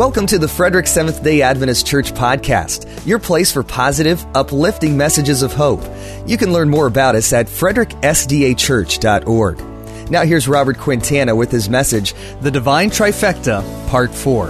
Welcome 0.00 0.24
to 0.28 0.38
the 0.38 0.48
Frederick 0.48 0.86
Seventh 0.86 1.22
day 1.22 1.42
Adventist 1.42 1.86
Church 1.86 2.14
podcast, 2.14 3.06
your 3.06 3.18
place 3.18 3.52
for 3.52 3.62
positive, 3.62 4.24
uplifting 4.34 4.96
messages 4.96 5.42
of 5.42 5.52
hope. 5.52 5.82
You 6.26 6.38
can 6.38 6.54
learn 6.54 6.70
more 6.70 6.86
about 6.86 7.16
us 7.16 7.34
at 7.34 7.48
fredericksdachurch.org. 7.48 10.10
Now, 10.10 10.24
here's 10.24 10.48
Robert 10.48 10.78
Quintana 10.78 11.36
with 11.36 11.50
his 11.50 11.68
message, 11.68 12.14
The 12.40 12.50
Divine 12.50 12.88
Trifecta, 12.88 13.62
Part 13.90 14.14
4. 14.14 14.46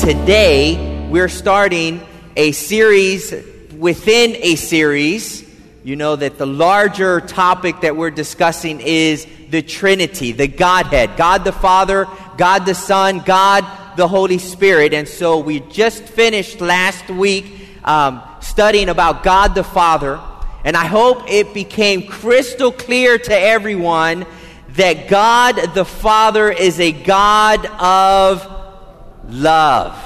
Today, 0.00 1.08
we're 1.08 1.28
starting 1.28 2.04
a 2.36 2.50
series 2.50 3.32
within 3.78 4.34
a 4.34 4.56
series. 4.56 5.48
You 5.84 5.94
know 5.94 6.16
that 6.16 6.36
the 6.36 6.46
larger 6.46 7.20
topic 7.20 7.82
that 7.82 7.96
we're 7.96 8.10
discussing 8.10 8.80
is 8.80 9.24
the 9.50 9.62
Trinity, 9.62 10.32
the 10.32 10.48
Godhead 10.48 11.16
God 11.16 11.44
the 11.44 11.52
Father, 11.52 12.08
God 12.36 12.66
the 12.66 12.74
Son, 12.74 13.20
God 13.20 13.64
the 13.96 14.08
Holy 14.08 14.38
Spirit. 14.38 14.92
And 14.94 15.08
so 15.08 15.38
we 15.38 15.60
just 15.60 16.02
finished 16.02 16.60
last 16.60 17.08
week 17.08 17.68
um, 17.84 18.22
studying 18.40 18.88
about 18.88 19.22
God 19.22 19.54
the 19.54 19.64
Father. 19.64 20.20
And 20.64 20.76
I 20.76 20.86
hope 20.86 21.30
it 21.30 21.52
became 21.54 22.06
crystal 22.06 22.72
clear 22.72 23.18
to 23.18 23.38
everyone 23.38 24.26
that 24.70 25.08
God 25.08 25.74
the 25.74 25.84
Father 25.84 26.50
is 26.50 26.80
a 26.80 26.90
God 26.90 27.64
of 27.66 28.50
love. 29.28 29.96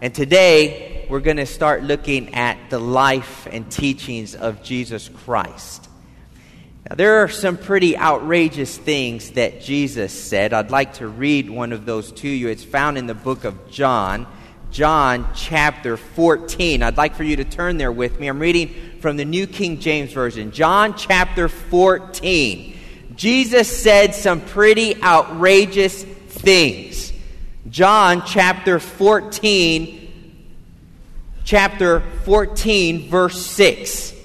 And 0.00 0.14
today 0.14 1.06
we're 1.10 1.20
going 1.20 1.36
to 1.36 1.46
start 1.46 1.82
looking 1.82 2.34
at 2.34 2.70
the 2.70 2.78
life 2.78 3.46
and 3.50 3.70
teachings 3.70 4.34
of 4.34 4.62
Jesus 4.62 5.08
Christ. 5.08 5.89
Now, 6.90 6.96
there 6.96 7.22
are 7.22 7.28
some 7.28 7.56
pretty 7.56 7.96
outrageous 7.96 8.76
things 8.76 9.30
that 9.32 9.60
Jesus 9.60 10.12
said. 10.12 10.52
I'd 10.52 10.72
like 10.72 10.94
to 10.94 11.06
read 11.06 11.48
one 11.48 11.72
of 11.72 11.86
those 11.86 12.10
to 12.10 12.28
you. 12.28 12.48
It's 12.48 12.64
found 12.64 12.98
in 12.98 13.06
the 13.06 13.14
book 13.14 13.44
of 13.44 13.70
John, 13.70 14.26
John 14.72 15.28
chapter 15.32 15.96
14. 15.96 16.82
I'd 16.82 16.96
like 16.96 17.14
for 17.14 17.22
you 17.22 17.36
to 17.36 17.44
turn 17.44 17.78
there 17.78 17.92
with 17.92 18.18
me. 18.18 18.26
I'm 18.26 18.40
reading 18.40 18.74
from 18.98 19.16
the 19.16 19.24
New 19.24 19.46
King 19.46 19.78
James 19.78 20.12
Version. 20.12 20.50
John 20.50 20.96
chapter 20.96 21.46
14. 21.46 22.76
Jesus 23.14 23.68
said 23.68 24.12
some 24.12 24.40
pretty 24.40 25.00
outrageous 25.00 26.02
things. 26.02 27.12
John 27.68 28.24
chapter 28.26 28.80
14, 28.80 30.50
chapter 31.44 32.00
14, 32.24 33.08
verse 33.08 33.46
6. 33.46 34.19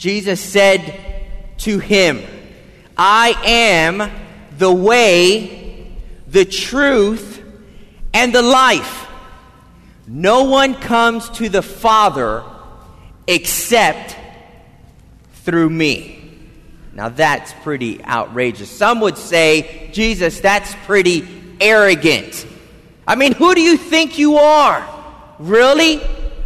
Jesus 0.00 0.40
said 0.40 0.98
to 1.58 1.78
him, 1.78 2.22
I 2.96 3.34
am 3.44 4.10
the 4.56 4.72
way, 4.72 5.94
the 6.26 6.46
truth, 6.46 7.42
and 8.14 8.34
the 8.34 8.40
life. 8.40 9.06
No 10.06 10.44
one 10.44 10.74
comes 10.74 11.28
to 11.32 11.50
the 11.50 11.60
Father 11.60 12.42
except 13.26 14.16
through 15.44 15.68
me. 15.68 16.32
Now 16.94 17.10
that's 17.10 17.52
pretty 17.62 18.02
outrageous. 18.02 18.70
Some 18.70 19.00
would 19.00 19.18
say, 19.18 19.90
Jesus, 19.92 20.40
that's 20.40 20.74
pretty 20.86 21.28
arrogant. 21.60 22.46
I 23.06 23.16
mean, 23.16 23.32
who 23.32 23.54
do 23.54 23.60
you 23.60 23.76
think 23.76 24.18
you 24.18 24.36
are? 24.36 24.82
Really? 25.38 26.00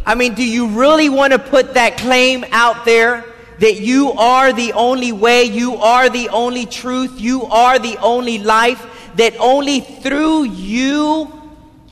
I 0.05 0.15
mean, 0.15 0.33
do 0.33 0.43
you 0.43 0.67
really 0.67 1.07
want 1.07 1.31
to 1.31 1.39
put 1.39 1.75
that 1.75 1.95
claim 1.97 2.43
out 2.51 2.83
there? 2.83 3.23
That 3.59 3.79
you 3.79 4.11
are 4.11 4.51
the 4.53 4.73
only 4.73 5.11
way, 5.11 5.43
you 5.43 5.75
are 5.75 6.09
the 6.09 6.29
only 6.29 6.65
truth, 6.65 7.19
you 7.19 7.43
are 7.45 7.79
the 7.79 7.97
only 7.97 8.39
life, 8.39 8.85
that 9.15 9.35
only 9.39 9.79
through 9.79 10.43
you 10.43 11.31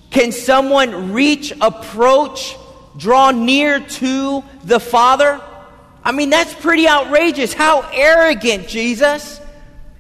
can 0.09 0.31
someone 0.31 1.11
reach, 1.11 1.53
approach, 1.59 2.55
draw 2.97 3.31
near 3.31 3.79
to 3.79 4.43
the 4.63 4.79
Father? 4.79 5.41
I 6.03 6.11
mean, 6.11 6.29
that's 6.29 6.53
pretty 6.53 6.87
outrageous. 6.87 7.53
How 7.53 7.89
arrogant, 7.93 8.67
Jesus. 8.67 9.39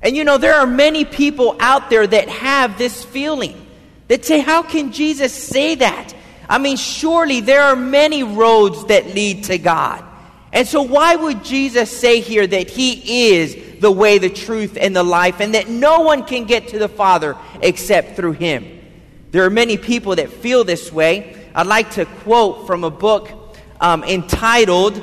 And 0.01 0.15
you 0.17 0.23
know, 0.23 0.37
there 0.37 0.55
are 0.55 0.67
many 0.67 1.05
people 1.05 1.55
out 1.59 1.89
there 1.89 2.05
that 2.05 2.27
have 2.27 2.77
this 2.77 3.03
feeling 3.03 3.65
that 4.09 4.25
say, 4.25 4.39
How 4.39 4.61
can 4.61 4.91
Jesus 4.91 5.33
say 5.33 5.75
that? 5.75 6.13
I 6.49 6.57
mean, 6.57 6.75
surely 6.75 7.39
there 7.39 7.63
are 7.63 7.75
many 7.75 8.21
roads 8.21 8.85
that 8.85 9.15
lead 9.15 9.45
to 9.45 9.57
God. 9.57 10.03
And 10.53 10.67
so, 10.67 10.83
why 10.83 11.15
would 11.15 11.43
Jesus 11.43 11.89
say 11.89 12.21
here 12.21 12.45
that 12.45 12.69
He 12.69 13.31
is 13.33 13.81
the 13.81 13.91
way, 13.91 14.19
the 14.19 14.29
truth, 14.29 14.77
and 14.79 14.95
the 14.95 15.03
life, 15.03 15.41
and 15.41 15.55
that 15.55 15.67
no 15.67 16.01
one 16.01 16.23
can 16.23 16.45
get 16.45 16.69
to 16.69 16.79
the 16.79 16.87
Father 16.87 17.35
except 17.59 18.15
through 18.15 18.33
Him? 18.33 18.79
There 19.31 19.43
are 19.43 19.49
many 19.49 19.77
people 19.77 20.15
that 20.15 20.29
feel 20.29 20.63
this 20.63 20.91
way. 20.91 21.35
I'd 21.55 21.65
like 21.65 21.89
to 21.93 22.05
quote 22.05 22.67
from 22.67 22.83
a 22.83 22.91
book 22.91 23.31
um, 23.81 24.03
entitled, 24.03 25.01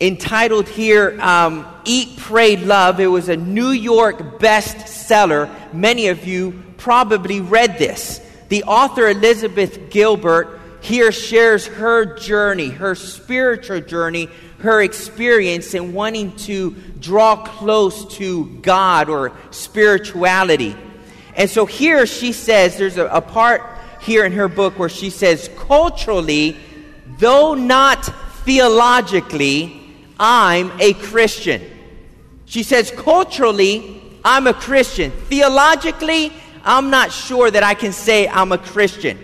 entitled 0.00 0.66
here, 0.66 1.20
um, 1.20 1.66
Eat, 1.84 2.16
Pray, 2.16 2.56
Love. 2.56 3.00
It 3.00 3.06
was 3.06 3.28
a 3.28 3.36
New 3.36 3.70
York 3.70 4.40
bestseller. 4.40 5.74
Many 5.74 6.08
of 6.08 6.26
you 6.26 6.62
probably 6.78 7.42
read 7.42 7.76
this. 7.78 8.26
The 8.48 8.64
author, 8.64 9.08
Elizabeth 9.08 9.90
Gilbert, 9.90 10.59
here 10.80 11.12
shares 11.12 11.66
her 11.66 12.16
journey, 12.16 12.68
her 12.70 12.94
spiritual 12.94 13.80
journey, 13.80 14.28
her 14.60 14.82
experience 14.82 15.74
in 15.74 15.92
wanting 15.92 16.36
to 16.36 16.72
draw 17.00 17.36
close 17.36 18.06
to 18.16 18.46
God 18.62 19.08
or 19.08 19.32
spirituality. 19.50 20.76
And 21.34 21.48
so 21.48 21.66
here 21.66 22.06
she 22.06 22.32
says, 22.32 22.76
there's 22.76 22.98
a, 22.98 23.06
a 23.06 23.20
part 23.20 23.62
here 24.00 24.24
in 24.24 24.32
her 24.32 24.48
book 24.48 24.78
where 24.78 24.88
she 24.88 25.10
says, 25.10 25.48
culturally, 25.56 26.56
though 27.18 27.54
not 27.54 28.04
theologically, 28.44 29.80
I'm 30.18 30.72
a 30.80 30.94
Christian. 30.94 31.62
She 32.46 32.62
says, 32.62 32.90
culturally, 32.90 34.02
I'm 34.24 34.46
a 34.46 34.54
Christian. 34.54 35.10
Theologically, 35.10 36.32
I'm 36.64 36.90
not 36.90 37.12
sure 37.12 37.50
that 37.50 37.62
I 37.62 37.74
can 37.74 37.92
say 37.92 38.28
I'm 38.28 38.52
a 38.52 38.58
Christian. 38.58 39.18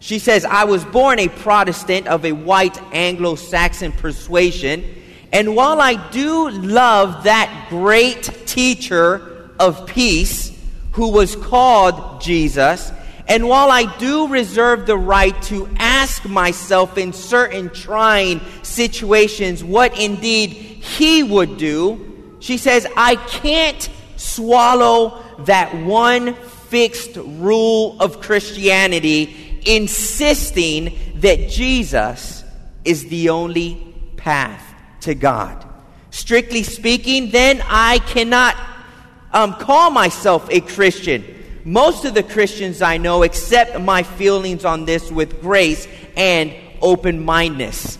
She 0.00 0.18
says, 0.18 0.44
I 0.44 0.64
was 0.64 0.84
born 0.84 1.18
a 1.18 1.28
Protestant 1.28 2.06
of 2.06 2.24
a 2.24 2.32
white 2.32 2.80
Anglo 2.92 3.34
Saxon 3.34 3.92
persuasion, 3.92 4.84
and 5.32 5.56
while 5.56 5.80
I 5.80 6.10
do 6.10 6.50
love 6.50 7.24
that 7.24 7.66
great 7.68 8.46
teacher 8.46 9.50
of 9.58 9.86
peace 9.86 10.56
who 10.92 11.10
was 11.10 11.36
called 11.36 12.20
Jesus, 12.20 12.92
and 13.26 13.46
while 13.46 13.70
I 13.70 13.94
do 13.98 14.28
reserve 14.28 14.86
the 14.86 14.96
right 14.96 15.40
to 15.42 15.68
ask 15.76 16.24
myself 16.24 16.96
in 16.96 17.12
certain 17.12 17.68
trying 17.70 18.40
situations 18.62 19.62
what 19.62 19.98
indeed 19.98 20.48
he 20.48 21.22
would 21.22 21.58
do, 21.58 22.36
she 22.40 22.56
says, 22.56 22.86
I 22.96 23.16
can't 23.16 23.90
swallow 24.16 25.22
that 25.40 25.74
one 25.76 26.34
fixed 26.34 27.16
rule 27.16 27.96
of 28.00 28.20
Christianity 28.20 29.47
insisting 29.68 30.98
that 31.16 31.50
Jesus 31.50 32.42
is 32.84 33.06
the 33.08 33.28
only 33.28 33.94
path 34.16 34.64
to 35.02 35.14
God. 35.14 35.64
Strictly 36.10 36.62
speaking, 36.62 37.30
then 37.30 37.62
I 37.66 37.98
cannot 37.98 38.56
um, 39.32 39.54
call 39.54 39.90
myself 39.90 40.48
a 40.50 40.60
Christian. 40.60 41.22
Most 41.64 42.06
of 42.06 42.14
the 42.14 42.22
Christians 42.22 42.80
I 42.80 42.96
know 42.96 43.22
accept 43.22 43.78
my 43.78 44.02
feelings 44.02 44.64
on 44.64 44.86
this 44.86 45.12
with 45.12 45.42
grace 45.42 45.86
and 46.16 46.54
open 46.80 47.24
mindedness. 47.24 47.98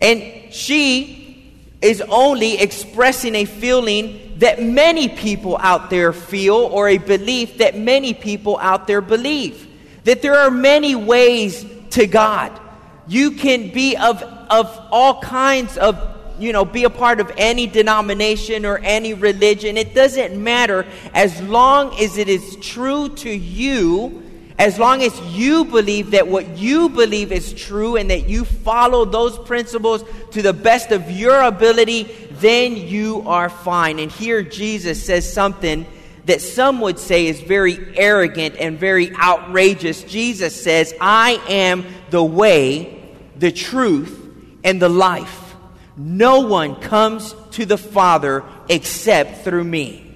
And 0.00 0.52
she 0.52 1.52
is 1.82 2.00
only 2.00 2.58
expressing 2.58 3.34
a 3.34 3.44
feeling 3.44 4.38
that 4.38 4.62
many 4.62 5.08
people 5.08 5.58
out 5.58 5.90
there 5.90 6.12
feel 6.12 6.54
or 6.54 6.88
a 6.88 6.98
belief 6.98 7.58
that 7.58 7.76
many 7.76 8.14
people 8.14 8.58
out 8.58 8.86
there 8.86 9.02
believe 9.02 9.68
that 10.04 10.22
there 10.22 10.34
are 10.34 10.50
many 10.50 10.94
ways 10.94 11.64
to 11.90 12.06
God. 12.06 12.58
You 13.06 13.32
can 13.32 13.70
be 13.72 13.96
of, 13.96 14.22
of 14.22 14.86
all 14.90 15.20
kinds 15.20 15.76
of, 15.76 15.98
you 16.38 16.52
know, 16.52 16.64
be 16.64 16.84
a 16.84 16.90
part 16.90 17.20
of 17.20 17.30
any 17.36 17.66
denomination 17.66 18.64
or 18.64 18.78
any 18.78 19.14
religion. 19.14 19.76
It 19.76 19.94
doesn't 19.94 20.42
matter 20.42 20.86
as 21.14 21.40
long 21.42 21.98
as 22.00 22.16
it 22.16 22.28
is 22.28 22.56
true 22.56 23.08
to 23.16 23.30
you, 23.30 24.22
as 24.58 24.78
long 24.78 25.02
as 25.02 25.18
you 25.34 25.64
believe 25.64 26.12
that 26.12 26.28
what 26.28 26.56
you 26.56 26.88
believe 26.88 27.32
is 27.32 27.52
true 27.52 27.96
and 27.96 28.10
that 28.10 28.28
you 28.28 28.44
follow 28.44 29.04
those 29.04 29.38
principles 29.38 30.04
to 30.30 30.42
the 30.42 30.52
best 30.52 30.92
of 30.92 31.10
your 31.10 31.42
ability, 31.42 32.04
then 32.32 32.76
you 32.76 33.22
are 33.26 33.48
fine. 33.48 33.98
And 33.98 34.10
here 34.10 34.42
Jesus 34.42 35.04
says 35.04 35.30
something 35.30 35.86
that 36.26 36.40
some 36.40 36.80
would 36.80 36.98
say 36.98 37.26
is 37.26 37.40
very 37.40 37.78
arrogant 37.96 38.56
and 38.58 38.78
very 38.78 39.14
outrageous, 39.16 40.02
Jesus 40.04 40.62
says, 40.62 40.94
I 41.00 41.42
am 41.48 41.84
the 42.10 42.22
way, 42.22 43.14
the 43.36 43.50
truth, 43.50 44.18
and 44.62 44.80
the 44.80 44.88
life. 44.88 45.54
No 45.96 46.40
one 46.40 46.76
comes 46.76 47.34
to 47.52 47.66
the 47.66 47.78
Father 47.78 48.44
except 48.68 49.44
through 49.44 49.64
me. 49.64 50.08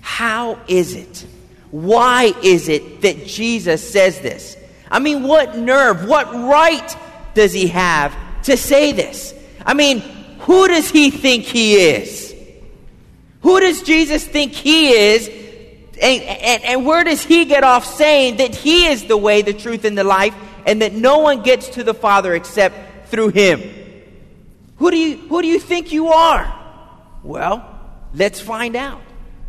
How 0.00 0.60
is 0.68 0.94
it? 0.94 1.26
Why 1.70 2.32
is 2.42 2.68
it 2.68 3.02
that 3.02 3.26
Jesus 3.26 3.92
says 3.92 4.20
this? 4.20 4.56
I 4.90 5.00
mean, 5.00 5.24
what 5.24 5.58
nerve, 5.58 6.08
what 6.08 6.32
right 6.32 6.96
does 7.34 7.52
he 7.52 7.66
have 7.68 8.16
to 8.44 8.56
say 8.56 8.92
this? 8.92 9.34
I 9.64 9.74
mean, 9.74 9.98
who 10.40 10.68
does 10.68 10.88
he 10.88 11.10
think 11.10 11.44
he 11.44 11.74
is? 11.74 12.25
Who 13.46 13.60
does 13.60 13.82
Jesus 13.82 14.26
think 14.26 14.54
he 14.54 14.88
is? 14.88 15.28
And, 15.28 16.22
and, 16.24 16.64
and, 16.64 16.84
where 16.84 17.04
does 17.04 17.22
he 17.22 17.44
get 17.44 17.62
off 17.62 17.84
saying 17.86 18.38
that 18.38 18.56
he 18.56 18.86
is 18.86 19.04
the 19.04 19.16
way, 19.16 19.42
the 19.42 19.54
truth, 19.54 19.84
and 19.84 19.96
the 19.96 20.02
life, 20.02 20.34
and 20.66 20.82
that 20.82 20.94
no 20.94 21.18
one 21.18 21.44
gets 21.44 21.68
to 21.68 21.84
the 21.84 21.94
Father 21.94 22.34
except 22.34 23.06
through 23.08 23.28
him? 23.28 23.62
Who 24.78 24.90
do 24.90 24.98
you, 24.98 25.16
who 25.28 25.42
do 25.42 25.46
you 25.46 25.60
think 25.60 25.92
you 25.92 26.08
are? 26.08 26.52
Well, 27.22 27.64
let's 28.12 28.40
find 28.40 28.74
out. 28.74 29.00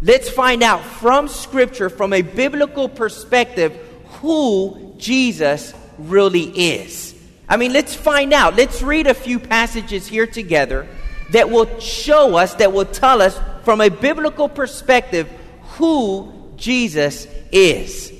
Let's 0.04 0.30
find 0.30 0.62
out 0.62 0.84
from 0.84 1.28
Scripture, 1.28 1.90
from 1.90 2.14
a 2.14 2.22
biblical 2.22 2.88
perspective, 2.88 3.74
who 4.22 4.94
Jesus 4.98 5.74
really 5.98 6.76
is. 6.76 7.16
I 7.50 7.58
mean, 7.58 7.74
let's 7.74 7.96
find 7.96 8.32
out. 8.32 8.56
Let's 8.56 8.84
read 8.84 9.08
a 9.08 9.16
few 9.16 9.40
passages 9.40 10.06
here 10.06 10.28
together 10.28 10.88
that 11.32 11.50
will 11.50 11.80
show 11.80 12.36
us, 12.36 12.54
that 12.54 12.72
will 12.72 12.86
tell 12.86 13.24
us 13.24 13.40
from 13.68 13.81
a 13.81 13.90
biblical 13.90 14.48
perspective 14.48 15.30
who 15.72 16.31
Jesus 16.56 17.28
is. 17.52 18.14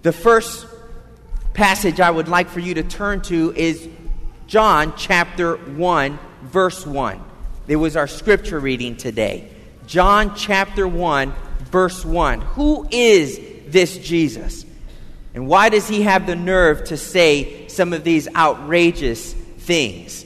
The 0.00 0.12
first 0.12 0.66
passage 1.52 2.00
I 2.00 2.10
would 2.10 2.26
like 2.26 2.48
for 2.48 2.60
you 2.60 2.72
to 2.72 2.82
turn 2.82 3.20
to 3.24 3.52
is 3.54 3.86
John 4.46 4.94
chapter 4.96 5.56
1, 5.56 6.18
verse 6.44 6.86
1. 6.86 7.22
It 7.66 7.76
was 7.76 7.98
our 7.98 8.06
scripture 8.06 8.58
reading 8.58 8.96
today. 8.96 9.50
John 9.86 10.34
chapter 10.34 10.88
1, 10.88 11.34
verse 11.70 12.02
1. 12.02 12.40
Who 12.40 12.88
is 12.90 13.38
this 13.66 13.98
Jesus? 13.98 14.64
And 15.34 15.48
why 15.48 15.68
does 15.68 15.86
he 15.86 16.00
have 16.04 16.26
the 16.26 16.34
nerve 16.34 16.84
to 16.84 16.96
say 16.96 17.68
some 17.68 17.92
of 17.92 18.04
these 18.04 18.26
outrageous 18.34 19.34
things? 19.34 20.24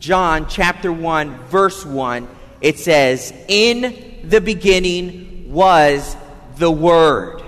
John 0.00 0.50
chapter 0.50 0.92
1, 0.92 1.44
verse 1.44 1.86
1, 1.86 2.28
it 2.62 2.78
says, 2.78 3.34
In 3.48 4.20
the 4.24 4.40
beginning 4.40 5.52
was 5.52 6.16
the 6.56 6.70
Word. 6.70 7.42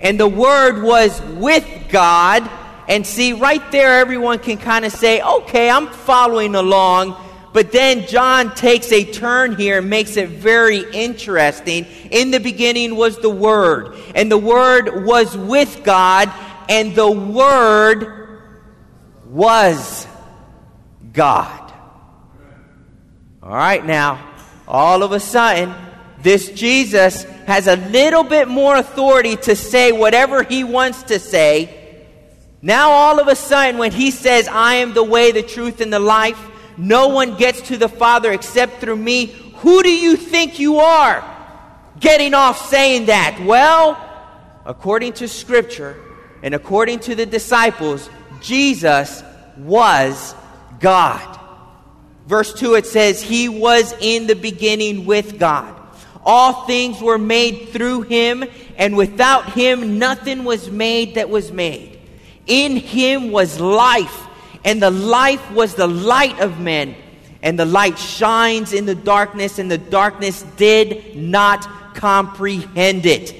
And 0.00 0.18
the 0.18 0.28
Word 0.28 0.82
was 0.82 1.20
with 1.22 1.68
God. 1.90 2.50
And 2.88 3.06
see, 3.06 3.32
right 3.32 3.70
there, 3.72 3.98
everyone 3.98 4.38
can 4.38 4.58
kind 4.58 4.84
of 4.84 4.92
say, 4.92 5.20
okay, 5.20 5.68
I'm 5.68 5.88
following 5.88 6.54
along. 6.54 7.22
But 7.52 7.72
then 7.72 8.06
John 8.06 8.54
takes 8.54 8.92
a 8.92 9.04
turn 9.04 9.56
here 9.56 9.78
and 9.78 9.88
makes 9.88 10.16
it 10.16 10.28
very 10.28 10.84
interesting. 10.92 11.86
In 12.10 12.30
the 12.30 12.40
beginning 12.40 12.96
was 12.96 13.18
the 13.18 13.30
Word, 13.30 13.96
and 14.14 14.30
the 14.30 14.38
Word 14.38 15.06
was 15.06 15.36
with 15.36 15.82
God, 15.82 16.30
and 16.68 16.94
the 16.94 17.10
Word 17.10 18.42
was 19.24 20.06
God. 21.12 21.72
All 23.42 23.54
right, 23.54 23.84
now, 23.84 24.25
all 24.68 25.02
of 25.02 25.12
a 25.12 25.20
sudden, 25.20 25.74
this 26.22 26.48
Jesus 26.50 27.24
has 27.46 27.66
a 27.66 27.76
little 27.76 28.24
bit 28.24 28.48
more 28.48 28.76
authority 28.76 29.36
to 29.36 29.54
say 29.54 29.92
whatever 29.92 30.42
he 30.42 30.64
wants 30.64 31.04
to 31.04 31.18
say. 31.18 32.04
Now, 32.62 32.90
all 32.90 33.20
of 33.20 33.28
a 33.28 33.36
sudden, 33.36 33.78
when 33.78 33.92
he 33.92 34.10
says, 34.10 34.48
I 34.48 34.76
am 34.76 34.94
the 34.94 35.04
way, 35.04 35.30
the 35.30 35.42
truth, 35.42 35.80
and 35.80 35.92
the 35.92 36.00
life, 36.00 36.40
no 36.76 37.08
one 37.08 37.36
gets 37.36 37.60
to 37.68 37.76
the 37.76 37.88
Father 37.88 38.32
except 38.32 38.80
through 38.80 38.96
me. 38.96 39.26
Who 39.58 39.82
do 39.82 39.90
you 39.90 40.16
think 40.16 40.58
you 40.58 40.78
are 40.78 41.24
getting 42.00 42.34
off 42.34 42.68
saying 42.68 43.06
that? 43.06 43.40
Well, 43.44 43.96
according 44.64 45.14
to 45.14 45.28
Scripture 45.28 45.96
and 46.42 46.54
according 46.54 47.00
to 47.00 47.14
the 47.14 47.26
disciples, 47.26 48.10
Jesus 48.40 49.22
was 49.56 50.34
God. 50.80 51.35
Verse 52.26 52.52
2 52.54 52.74
it 52.74 52.86
says, 52.86 53.22
He 53.22 53.48
was 53.48 53.94
in 54.00 54.26
the 54.26 54.34
beginning 54.34 55.06
with 55.06 55.38
God. 55.38 55.74
All 56.24 56.66
things 56.66 57.00
were 57.00 57.18
made 57.18 57.68
through 57.68 58.02
Him, 58.02 58.44
and 58.76 58.96
without 58.96 59.52
Him 59.52 59.98
nothing 59.98 60.44
was 60.44 60.70
made 60.70 61.14
that 61.14 61.30
was 61.30 61.52
made. 61.52 62.00
In 62.46 62.76
Him 62.76 63.30
was 63.30 63.60
life 63.60 64.26
and 64.66 64.82
the 64.82 64.90
life 64.90 65.52
was 65.52 65.76
the 65.76 65.86
light 65.86 66.40
of 66.40 66.58
men. 66.58 66.96
And 67.40 67.56
the 67.56 67.64
light 67.64 67.98
shines 67.98 68.72
in 68.72 68.84
the 68.84 68.96
darkness, 68.96 69.60
and 69.60 69.70
the 69.70 69.78
darkness 69.78 70.42
did 70.56 71.16
not 71.16 71.94
comprehend 71.94 73.06
it. 73.06 73.32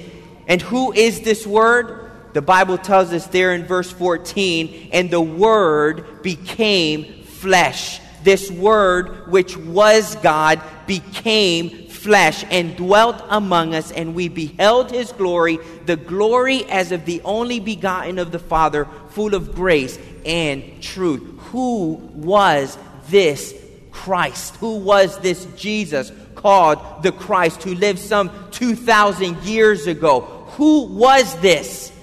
And 0.47 0.61
who 0.61 0.93
is 0.93 1.21
this 1.21 1.45
word? 1.45 2.09
The 2.31 2.41
Bible 2.41 2.77
tells 2.77 3.11
us 3.11 3.27
there 3.27 3.53
in 3.53 3.65
verse 3.65 3.91
14, 3.91 4.91
and 4.93 5.11
the 5.11 5.19
word 5.19 6.23
became 6.23 7.23
flesh. 7.23 7.99
This 8.27 8.51
word, 8.51 9.31
which 9.31 9.55
was 9.55 10.17
God, 10.17 10.61
became 10.85 11.87
flesh 11.87 12.43
and 12.51 12.75
dwelt 12.75 13.23
among 13.29 13.73
us, 13.73 13.89
and 13.89 14.15
we 14.15 14.27
beheld 14.27 14.91
his 14.91 15.13
glory, 15.13 15.59
the 15.85 15.95
glory 15.95 16.65
as 16.65 16.91
of 16.91 17.05
the 17.05 17.21
only 17.23 17.61
begotten 17.61 18.19
of 18.19 18.33
the 18.33 18.39
Father, 18.39 18.85
full 19.11 19.33
of 19.33 19.55
grace 19.55 19.97
and 20.25 20.83
truth. 20.83 21.39
Who 21.51 21.93
was 22.15 22.77
this 23.07 23.55
Christ? 23.91 24.57
Who 24.57 24.79
was 24.79 25.17
this 25.19 25.45
Jesus 25.55 26.11
called 26.35 27.03
the 27.03 27.13
Christ 27.13 27.63
who 27.63 27.75
lived 27.75 27.99
some 27.99 28.29
2,000 28.51 29.37
years 29.43 29.87
ago? 29.87 30.19
Who 30.57 30.83
was 30.83 31.33
this? 31.39 31.93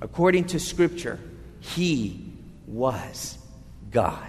According 0.00 0.44
to 0.46 0.60
Scripture, 0.60 1.20
he 1.60 2.32
was 2.66 3.36
God. 3.90 4.27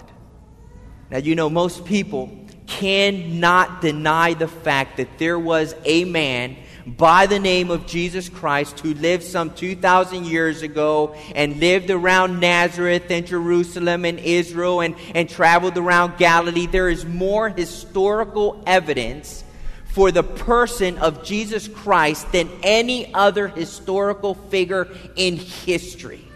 Now, 1.10 1.18
you 1.18 1.34
know, 1.34 1.50
most 1.50 1.84
people 1.84 2.30
cannot 2.66 3.80
deny 3.80 4.34
the 4.34 4.46
fact 4.46 4.98
that 4.98 5.18
there 5.18 5.38
was 5.38 5.74
a 5.84 6.04
man 6.04 6.56
by 6.86 7.26
the 7.26 7.38
name 7.38 7.70
of 7.70 7.86
Jesus 7.86 8.28
Christ 8.28 8.80
who 8.80 8.94
lived 8.94 9.24
some 9.24 9.52
2,000 9.54 10.24
years 10.24 10.62
ago 10.62 11.14
and 11.34 11.58
lived 11.58 11.90
around 11.90 12.40
Nazareth 12.40 13.10
and 13.10 13.26
Jerusalem 13.26 14.04
and 14.04 14.18
Israel 14.20 14.80
and, 14.80 14.94
and 15.14 15.28
traveled 15.28 15.76
around 15.76 16.16
Galilee. 16.16 16.66
There 16.66 16.88
is 16.88 17.04
more 17.04 17.48
historical 17.48 18.62
evidence 18.66 19.44
for 19.86 20.12
the 20.12 20.22
person 20.22 20.96
of 20.98 21.24
Jesus 21.24 21.66
Christ 21.66 22.30
than 22.32 22.48
any 22.62 23.12
other 23.12 23.48
historical 23.48 24.34
figure 24.34 24.88
in 25.16 25.36
history. 25.36 26.29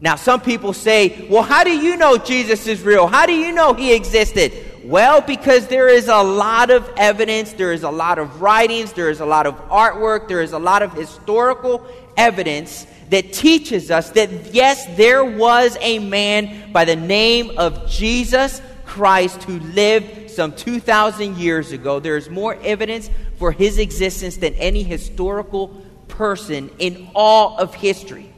Now, 0.00 0.16
some 0.16 0.40
people 0.40 0.72
say, 0.72 1.26
well, 1.28 1.42
how 1.42 1.62
do 1.62 1.70
you 1.70 1.96
know 1.96 2.16
Jesus 2.16 2.66
is 2.66 2.82
real? 2.82 3.06
How 3.06 3.26
do 3.26 3.34
you 3.34 3.52
know 3.52 3.74
he 3.74 3.94
existed? 3.94 4.52
Well, 4.82 5.20
because 5.20 5.66
there 5.66 5.88
is 5.88 6.08
a 6.08 6.22
lot 6.22 6.70
of 6.70 6.90
evidence, 6.96 7.52
there 7.52 7.72
is 7.72 7.82
a 7.82 7.90
lot 7.90 8.18
of 8.18 8.40
writings, 8.40 8.94
there 8.94 9.10
is 9.10 9.20
a 9.20 9.26
lot 9.26 9.46
of 9.46 9.54
artwork, 9.68 10.26
there 10.26 10.40
is 10.40 10.52
a 10.52 10.58
lot 10.58 10.82
of 10.82 10.94
historical 10.94 11.86
evidence 12.16 12.86
that 13.10 13.32
teaches 13.32 13.90
us 13.90 14.10
that 14.10 14.54
yes, 14.54 14.86
there 14.96 15.22
was 15.22 15.76
a 15.80 15.98
man 15.98 16.72
by 16.72 16.86
the 16.86 16.96
name 16.96 17.58
of 17.58 17.90
Jesus 17.90 18.62
Christ 18.86 19.42
who 19.42 19.60
lived 19.60 20.30
some 20.30 20.54
2,000 20.54 21.36
years 21.36 21.72
ago. 21.72 22.00
There 22.00 22.16
is 22.16 22.30
more 22.30 22.56
evidence 22.62 23.10
for 23.36 23.52
his 23.52 23.78
existence 23.78 24.38
than 24.38 24.54
any 24.54 24.82
historical 24.82 25.68
person 26.08 26.70
in 26.78 27.10
all 27.14 27.58
of 27.58 27.74
history. 27.74 28.29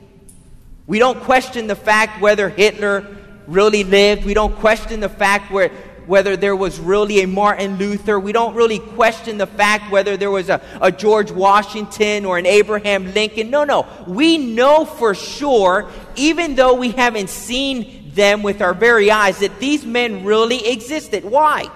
We 0.93 0.99
don't 0.99 1.21
question 1.21 1.69
the 1.69 1.75
fact 1.75 2.21
whether 2.21 2.51
Hitler 2.51 3.07
really 3.47 3.83
lived. 3.83 4.27
We 4.27 4.35
don't 4.35 4.55
question 4.57 5.01
the 5.01 5.09
fact 5.09 5.51
where 5.51 5.71
whether 6.05 6.37
there 6.37 6.55
was 6.55 6.79
really 6.79 7.23
a 7.23 7.27
Martin 7.27 7.79
Luther. 7.79 8.21
We 8.21 8.33
don't 8.33 8.55
really 8.55 8.79
question 8.79 9.39
the 9.39 9.47
fact 9.47 9.91
whether 9.91 10.19
there 10.19 10.31
was 10.31 10.51
a, 10.51 10.61
a 10.83 10.93
George 10.93 11.31
Washington 11.31 12.27
or 12.27 12.37
an 12.37 12.45
Abraham 12.45 13.15
Lincoln. 13.15 13.49
No, 13.49 13.65
no. 13.65 13.87
We 14.07 14.37
know 14.37 14.85
for 14.85 15.15
sure, 15.15 15.89
even 16.17 16.57
though 16.57 16.75
we 16.75 16.91
haven't 16.91 17.31
seen 17.31 18.11
them 18.13 18.43
with 18.43 18.61
our 18.61 18.75
very 18.75 19.11
eyes, 19.11 19.39
that 19.39 19.61
these 19.61 19.87
men 19.87 20.25
really 20.27 20.69
existed. 20.69 21.25
Why? 21.25 21.71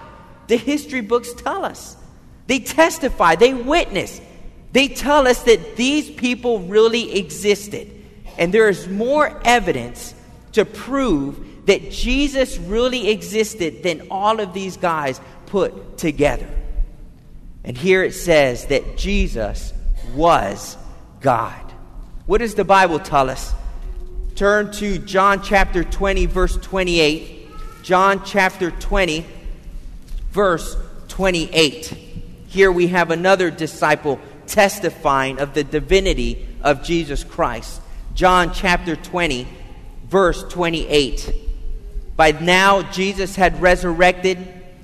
The 0.49 0.59
history 0.59 1.01
books 1.01 1.33
tell 1.33 1.65
us. 1.65 1.97
They 2.49 2.59
testify, 2.59 3.37
they 3.37 3.55
witness, 3.55 4.21
they 4.73 4.89
tell 4.89 5.27
us 5.27 5.43
that 5.45 5.77
these 5.77 6.11
people 6.11 6.61
really 6.61 7.17
existed. 7.19 7.96
And 8.39 8.53
there 8.53 8.69
is 8.69 8.89
more 8.89 9.41
evidence 9.45 10.15
to 10.53 10.65
prove 10.65 11.67
that 11.67 11.91
Jesus 11.91 12.59
really 12.59 13.11
existed 13.11 13.83
than 13.83 14.09
all 14.11 14.41
of 14.41 14.55
these 14.55 14.77
guys 14.77 15.21
put 15.47 15.99
together. 15.99 16.49
And 17.65 17.77
here 17.77 18.05
it 18.05 18.13
says 18.13 18.67
that 18.67 18.97
Jesus 18.97 19.73
was 20.15 20.77
God. 21.21 21.61
What 22.27 22.39
does 22.39 22.55
the 22.55 22.65
Bible 22.65 23.01
tell 23.01 23.29
us? 23.29 23.53
Turn 24.37 24.71
to 24.73 24.99
John 24.99 25.43
chapter 25.43 25.83
20, 25.83 26.27
verse 26.27 26.57
28. 26.57 27.49
John 27.83 28.25
chapter 28.25 28.71
20, 28.71 29.25
verse 30.31 30.77
28. 31.09 31.87
Here 32.49 32.71
we 32.71 32.89
have 32.89 33.11
another 33.11 33.51
disciple 33.51 34.21
testifying 34.47 35.41
of 35.41 35.55
the 35.55 35.65
divinity 35.65 36.47
of 36.63 36.83
Jesus 36.83 37.25
Christ. 37.25 37.81
John 38.17 38.55
chapter 38.55 38.97
20, 38.97 39.47
verse 40.07 40.43
28. 40.45 41.35
By 42.17 42.33
now, 42.33 42.81
Jesus 42.91 43.37
had 43.37 43.61
resurrected. 43.61 44.39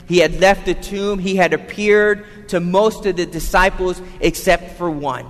He 0.07 0.19
had 0.19 0.39
left 0.39 0.67
the 0.67 0.75
tomb. 0.75 1.19
He 1.19 1.37
had 1.37 1.55
appeared 1.55 2.27
to 2.51 2.61
most 2.61 3.07
of 3.07 3.17
the 3.17 3.25
disciples 3.25 4.03
except 4.21 4.77
for 4.77 4.91
one. 4.91 5.27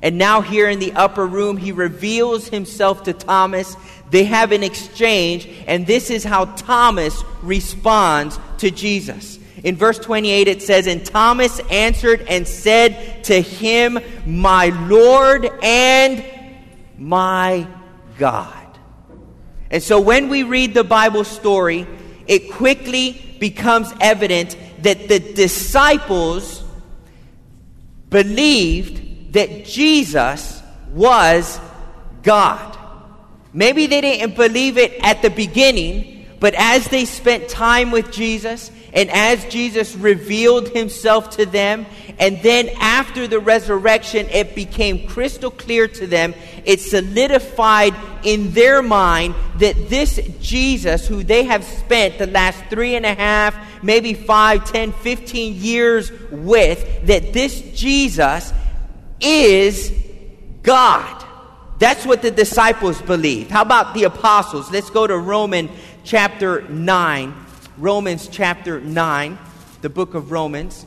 And 0.00 0.16
now, 0.16 0.40
here 0.40 0.70
in 0.70 0.78
the 0.78 0.94
upper 0.94 1.26
room, 1.26 1.58
he 1.58 1.70
reveals 1.70 2.48
himself 2.48 3.02
to 3.02 3.12
Thomas. 3.12 3.76
They 4.08 4.24
have 4.24 4.50
an 4.52 4.62
exchange, 4.62 5.46
and 5.66 5.86
this 5.86 6.08
is 6.10 6.24
how 6.24 6.46
Thomas 6.46 7.22
responds 7.42 8.40
to 8.58 8.70
Jesus. 8.70 9.38
In 9.62 9.76
verse 9.76 9.98
28, 9.98 10.48
it 10.48 10.62
says, 10.62 10.86
And 10.86 11.04
Thomas 11.04 11.60
answered 11.70 12.22
and 12.22 12.48
said 12.48 13.24
to 13.24 13.38
him, 13.38 13.98
My 14.24 14.68
Lord 14.88 15.44
and 15.62 16.24
my 16.98 17.66
God. 18.18 18.78
And 19.70 19.82
so 19.82 20.00
when 20.00 20.28
we 20.28 20.42
read 20.42 20.74
the 20.74 20.84
Bible 20.84 21.24
story, 21.24 21.86
it 22.26 22.52
quickly 22.52 23.36
becomes 23.40 23.92
evident 24.00 24.56
that 24.82 25.08
the 25.08 25.18
disciples 25.18 26.62
believed 28.10 29.32
that 29.32 29.64
Jesus 29.64 30.62
was 30.92 31.58
God. 32.22 32.78
Maybe 33.52 33.86
they 33.86 34.00
didn't 34.00 34.36
believe 34.36 34.78
it 34.78 34.92
at 35.02 35.22
the 35.22 35.30
beginning, 35.30 36.26
but 36.40 36.54
as 36.54 36.86
they 36.86 37.04
spent 37.04 37.48
time 37.48 37.90
with 37.90 38.12
Jesus 38.12 38.70
and 38.94 39.10
as 39.10 39.44
Jesus 39.46 39.96
revealed 39.96 40.68
himself 40.68 41.30
to 41.36 41.46
them, 41.46 41.84
and 42.18 42.40
then 42.42 42.70
after 42.80 43.26
the 43.26 43.40
resurrection, 43.40 44.28
it 44.30 44.54
became 44.54 45.08
crystal 45.08 45.50
clear 45.50 45.88
to 45.88 46.06
them, 46.06 46.32
it 46.64 46.80
solidified 46.80 47.94
in 48.22 48.52
their 48.52 48.82
mind 48.82 49.34
that 49.58 49.88
this 49.88 50.20
Jesus, 50.40 51.08
who 51.08 51.24
they 51.24 51.42
have 51.42 51.64
spent 51.64 52.18
the 52.18 52.28
last 52.28 52.64
three 52.70 52.94
and 52.94 53.04
a 53.04 53.14
half, 53.14 53.56
maybe 53.82 54.14
five, 54.14 54.64
ten, 54.70 54.92
fifteen 54.92 55.54
years 55.56 56.12
with, 56.30 57.06
that 57.06 57.32
this 57.32 57.60
Jesus 57.72 58.52
is 59.20 59.92
God. 60.62 61.24
That's 61.80 62.06
what 62.06 62.22
the 62.22 62.30
disciples 62.30 63.02
believed. 63.02 63.50
How 63.50 63.62
about 63.62 63.94
the 63.94 64.04
apostles? 64.04 64.70
Let's 64.70 64.90
go 64.90 65.06
to 65.06 65.18
Romans 65.18 65.70
chapter 66.04 66.62
9. 66.68 67.43
Romans 67.76 68.28
chapter 68.28 68.80
9, 68.80 69.36
the 69.82 69.88
book 69.88 70.14
of 70.14 70.30
Romans. 70.30 70.86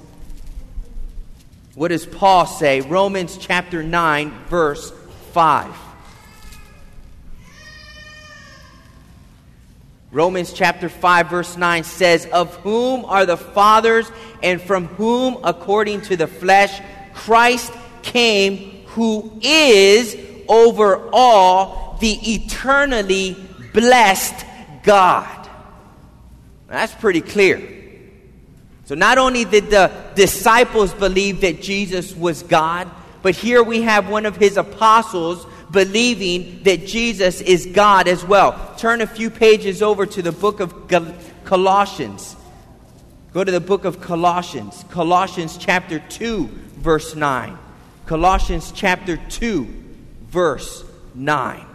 What 1.75 1.89
does 1.89 2.05
Paul 2.05 2.45
say? 2.45 2.79
Romans 2.79 3.37
chapter 3.37 3.83
9, 3.83 4.31
verse 4.47 4.93
5. 5.33 5.75
Romans 10.11 10.53
chapter 10.53 10.87
5, 10.87 11.29
verse 11.29 11.57
9 11.57 11.83
says, 11.83 12.25
Of 12.27 12.55
whom 12.57 13.03
are 13.03 13.25
the 13.25 13.35
fathers, 13.35 14.09
and 14.41 14.61
from 14.61 14.85
whom, 14.85 15.39
according 15.43 16.03
to 16.03 16.15
the 16.15 16.27
flesh, 16.27 16.81
Christ 17.13 17.73
came, 18.01 18.85
who 18.87 19.37
is 19.41 20.15
over 20.47 21.09
all 21.11 21.97
the 21.99 22.13
eternally 22.13 23.35
blessed 23.73 24.45
God. 24.83 25.46
That's 26.67 26.93
pretty 26.93 27.21
clear. 27.21 27.61
So 28.85 28.95
not 28.95 29.17
only 29.17 29.45
did 29.45 29.69
the 29.69 29.91
disciples 30.15 30.93
believe 30.93 31.41
that 31.41 31.61
Jesus 31.61 32.15
was 32.15 32.43
God, 32.43 32.89
but 33.21 33.35
here 33.35 33.61
we 33.61 33.81
have 33.81 34.09
one 34.09 34.25
of 34.25 34.37
his 34.37 34.57
apostles 34.57 35.45
believing 35.71 36.63
that 36.63 36.85
Jesus 36.87 37.41
is 37.41 37.65
God 37.65 38.07
as 38.07 38.23
well. 38.23 38.73
Turn 38.77 39.01
a 39.01 39.07
few 39.07 39.29
pages 39.29 39.81
over 39.81 40.05
to 40.05 40.21
the 40.21 40.31
book 40.31 40.61
of 40.61 40.87
Colossians. 41.43 42.35
Go 43.33 43.43
to 43.43 43.51
the 43.51 43.59
book 43.59 43.83
of 43.83 43.99
Colossians. 43.99 44.85
Colossians 44.89 45.57
chapter 45.57 45.99
2, 45.99 46.47
verse 46.77 47.15
9. 47.15 47.57
Colossians 48.05 48.71
chapter 48.73 49.17
2, 49.17 49.67
verse 50.29 50.85
9. 51.13 51.65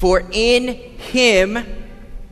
For 0.00 0.22
in 0.32 0.68
him, 0.68 1.58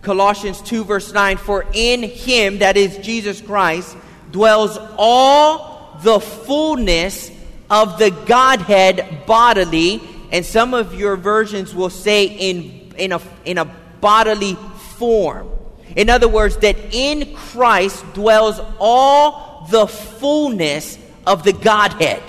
Colossians 0.01 0.63
2, 0.63 0.85
verse 0.85 1.13
9, 1.13 1.37
for 1.37 1.67
in 1.75 2.03
him, 2.03 2.61
that 2.61 2.79
is 2.79 2.97
Jesus 2.97 3.43
Christ, 3.43 3.95
dwells 4.33 4.79
all 4.97 5.99
the 6.03 6.19
fullness 6.19 7.31
of 7.69 7.99
the 7.99 8.11
Godhead 8.25 9.27
bodily. 9.27 10.01
And 10.33 10.47
some 10.47 10.73
of 10.73 10.95
your 10.95 11.17
versions 11.19 11.75
will 11.75 11.91
say 11.91 12.25
in, 12.25 12.95
in, 12.97 13.13
a, 13.13 13.21
in 13.45 13.59
a 13.59 13.67
bodily 14.01 14.55
form. 14.97 15.51
In 15.95 16.09
other 16.09 16.27
words, 16.27 16.57
that 16.59 16.77
in 16.95 17.35
Christ 17.35 18.03
dwells 18.15 18.59
all 18.79 19.67
the 19.71 19.87
fullness 19.87 20.99
of 21.27 21.45
the 21.45 21.53
Godhead. 21.53 22.23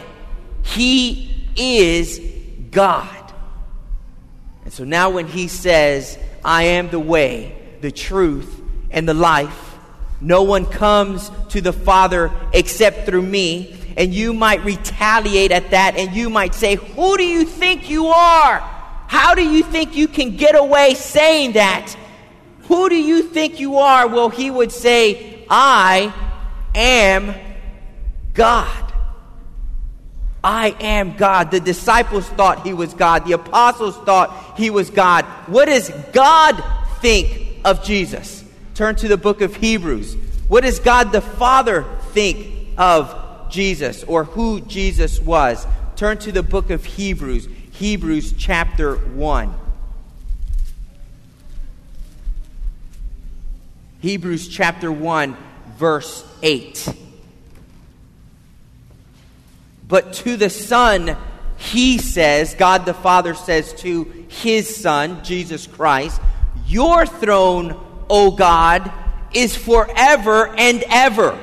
He 0.63 1.31
is 1.55 2.19
God. 2.71 3.18
And 4.69 4.73
so 4.75 4.83
now, 4.83 5.09
when 5.09 5.25
he 5.25 5.47
says, 5.47 6.15
I 6.45 6.61
am 6.65 6.91
the 6.91 6.99
way, 6.99 7.57
the 7.81 7.89
truth, 7.89 8.61
and 8.91 9.09
the 9.09 9.15
life, 9.15 9.75
no 10.21 10.43
one 10.43 10.67
comes 10.67 11.31
to 11.49 11.59
the 11.59 11.73
Father 11.73 12.31
except 12.53 13.07
through 13.07 13.23
me. 13.23 13.75
And 13.97 14.13
you 14.13 14.31
might 14.31 14.63
retaliate 14.63 15.51
at 15.51 15.71
that 15.71 15.95
and 15.97 16.15
you 16.15 16.29
might 16.29 16.53
say, 16.53 16.75
Who 16.75 17.17
do 17.17 17.23
you 17.23 17.45
think 17.45 17.89
you 17.89 18.09
are? 18.09 18.59
How 19.07 19.33
do 19.33 19.41
you 19.41 19.63
think 19.63 19.95
you 19.95 20.07
can 20.07 20.37
get 20.37 20.55
away 20.55 20.93
saying 20.93 21.53
that? 21.53 21.97
Who 22.67 22.89
do 22.89 22.95
you 22.95 23.23
think 23.23 23.59
you 23.59 23.77
are? 23.77 24.07
Well, 24.07 24.29
he 24.29 24.51
would 24.51 24.71
say, 24.71 25.47
I 25.49 26.13
am 26.75 27.33
God. 28.35 28.88
I 30.43 30.75
am 30.79 31.17
God. 31.17 31.51
The 31.51 31.59
disciples 31.59 32.27
thought 32.29 32.65
he 32.65 32.73
was 32.73 32.93
God. 32.93 33.25
The 33.25 33.33
apostles 33.33 33.97
thought 33.97 34.57
he 34.57 34.69
was 34.69 34.89
God. 34.89 35.25
What 35.47 35.65
does 35.65 35.89
God 36.13 36.63
think 37.01 37.59
of 37.65 37.83
Jesus? 37.83 38.43
Turn 38.75 38.95
to 38.97 39.07
the 39.07 39.17
book 39.17 39.41
of 39.41 39.55
Hebrews. 39.55 40.15
What 40.47 40.63
does 40.63 40.79
God 40.79 41.11
the 41.11 41.21
Father 41.21 41.85
think 42.11 42.69
of 42.77 43.49
Jesus 43.49 44.03
or 44.05 44.23
who 44.23 44.61
Jesus 44.61 45.19
was? 45.19 45.67
Turn 45.95 46.17
to 46.19 46.31
the 46.31 46.43
book 46.43 46.69
of 46.69 46.85
Hebrews, 46.85 47.49
Hebrews 47.71 48.33
chapter 48.37 48.95
1. 48.95 49.53
Hebrews 53.99 54.47
chapter 54.47 54.89
1, 54.89 55.35
verse 55.77 56.25
8. 56.41 57.08
But 59.89 60.13
to 60.13 60.37
the 60.37 60.51
Son, 60.51 61.17
he 61.57 61.97
says, 61.97 62.53
God 62.53 62.85
the 62.85 62.93
Father 62.93 63.33
says 63.33 63.73
to 63.81 64.03
his 64.29 64.73
Son, 64.73 65.21
Jesus 65.25 65.67
Christ, 65.67 66.21
Your 66.67 67.05
throne, 67.05 67.75
O 68.09 68.31
God, 68.31 68.89
is 69.33 69.57
forever 69.57 70.47
and 70.57 70.83
ever. 70.87 71.37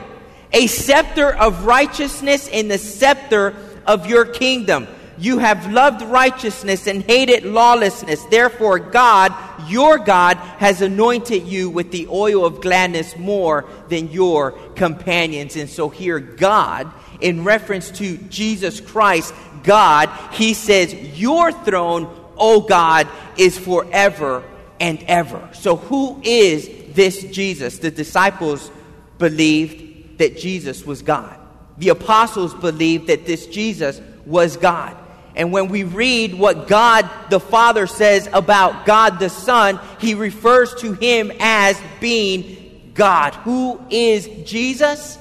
A 0.53 0.69
scepter 0.69 1.35
of 1.35 1.67
righteousness 1.67 2.49
in 2.49 2.69
the 2.69 2.79
scepter 2.79 3.55
of 3.85 4.07
your 4.07 4.25
kingdom. 4.25 4.87
You 5.19 5.39
have 5.39 5.73
loved 5.73 6.03
righteousness 6.03 6.87
and 6.87 7.03
hated 7.03 7.45
lawlessness. 7.45 8.23
Therefore, 8.27 8.79
God, 8.79 9.35
your 9.69 9.99
God, 9.99 10.37
has 10.59 10.83
anointed 10.83 11.45
you 11.45 11.69
with 11.69 11.91
the 11.91 12.07
oil 12.09 12.45
of 12.45 12.61
gladness 12.61 13.17
more 13.17 13.65
than 13.89 14.11
your 14.11 14.53
companions. 14.75 15.57
And 15.57 15.69
so 15.69 15.89
here, 15.89 16.21
God 16.21 16.93
in 17.21 17.45
reference 17.45 17.91
to 17.93 18.17
Jesus 18.17 18.81
Christ, 18.81 19.35
God, 19.63 20.11
he 20.33 20.55
says, 20.55 20.93
Your 21.19 21.53
throne, 21.53 22.09
O 22.37 22.61
God, 22.61 23.09
is 23.37 23.59
forever 23.59 24.45
and 24.81 25.03
ever. 25.05 25.49
So, 25.53 25.77
who 25.77 26.21
is 26.23 26.71
this 26.95 27.25
Jesus? 27.25 27.79
The 27.79 27.91
disciples 27.91 28.71
believed 29.19 30.19
that 30.19 30.39
Jesus 30.39 30.85
was 30.85 31.03
God. 31.03 31.39
The 31.79 31.91
apostles 31.91 32.55
believed 32.55 33.09
that 33.09 33.27
this 33.27 33.47
Jesus 33.47 34.01
was 34.25 34.57
God. 34.57 34.97
And 35.35 35.53
when 35.53 35.69
we 35.69 35.85
read 35.85 36.35
what 36.35 36.67
God 36.67 37.09
the 37.29 37.41
Father 37.41 37.87
says 37.87 38.29
about 38.33 38.87
God 38.87 39.19
the 39.19 39.29
Son, 39.29 39.79
he 40.01 40.15
refers 40.15 40.75
to 40.77 40.95
him 40.95 41.31
as 41.39 41.79
being 42.01 42.93
God. 42.95 43.35
Who 43.35 43.79
is 43.91 44.27
Jesus? 44.45 45.19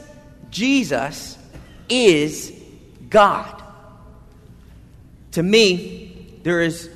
Jesus 0.49 1.37
is 1.89 2.53
God. 3.09 3.61
To 5.31 5.43
me, 5.43 6.39
there 6.43 6.61
is 6.61 6.89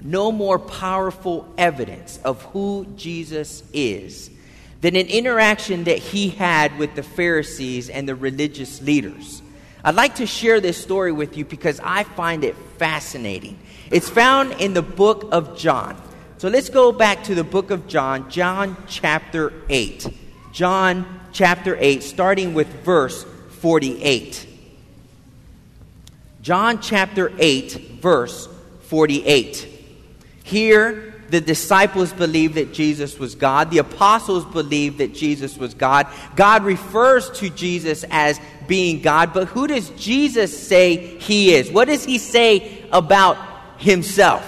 no 0.00 0.32
more 0.32 0.58
powerful 0.58 1.52
evidence 1.58 2.18
of 2.24 2.42
who 2.44 2.86
Jesus 2.96 3.62
is 3.72 4.30
than 4.80 4.96
an 4.96 5.08
interaction 5.08 5.84
that 5.84 5.98
he 5.98 6.30
had 6.30 6.78
with 6.78 6.94
the 6.94 7.02
Pharisees 7.02 7.90
and 7.90 8.08
the 8.08 8.14
religious 8.14 8.80
leaders. 8.80 9.42
I'd 9.84 9.94
like 9.94 10.16
to 10.16 10.26
share 10.26 10.60
this 10.60 10.76
story 10.76 11.12
with 11.12 11.36
you 11.36 11.44
because 11.44 11.80
I 11.82 12.04
find 12.04 12.44
it 12.44 12.56
fascinating. 12.78 13.58
It's 13.90 14.08
found 14.08 14.52
in 14.52 14.74
the 14.74 14.82
book 14.82 15.28
of 15.32 15.58
John. 15.58 16.00
So 16.38 16.48
let's 16.48 16.70
go 16.70 16.92
back 16.92 17.24
to 17.24 17.34
the 17.34 17.44
book 17.44 17.70
of 17.70 17.86
John, 17.86 18.30
John 18.30 18.76
chapter 18.86 19.52
8. 19.68 20.08
John 20.52 21.20
chapter 21.32 21.76
8, 21.78 22.02
starting 22.02 22.54
with 22.54 22.68
verse 22.82 23.24
48. 23.60 24.46
John 26.42 26.80
chapter 26.80 27.32
8, 27.38 28.00
verse 28.00 28.48
48. 28.82 29.68
Here, 30.42 31.14
the 31.28 31.40
disciples 31.40 32.12
believed 32.12 32.54
that 32.54 32.72
Jesus 32.72 33.18
was 33.18 33.34
God. 33.34 33.70
The 33.70 33.78
apostles 33.78 34.44
believed 34.44 34.98
that 34.98 35.14
Jesus 35.14 35.56
was 35.56 35.74
God. 35.74 36.06
God 36.34 36.64
refers 36.64 37.30
to 37.38 37.50
Jesus 37.50 38.04
as 38.10 38.40
being 38.66 39.00
God, 39.02 39.32
but 39.32 39.48
who 39.48 39.66
does 39.66 39.90
Jesus 39.90 40.56
say 40.66 41.18
he 41.18 41.54
is? 41.54 41.70
What 41.70 41.86
does 41.86 42.04
he 42.04 42.18
say 42.18 42.84
about 42.92 43.36
himself? 43.78 44.44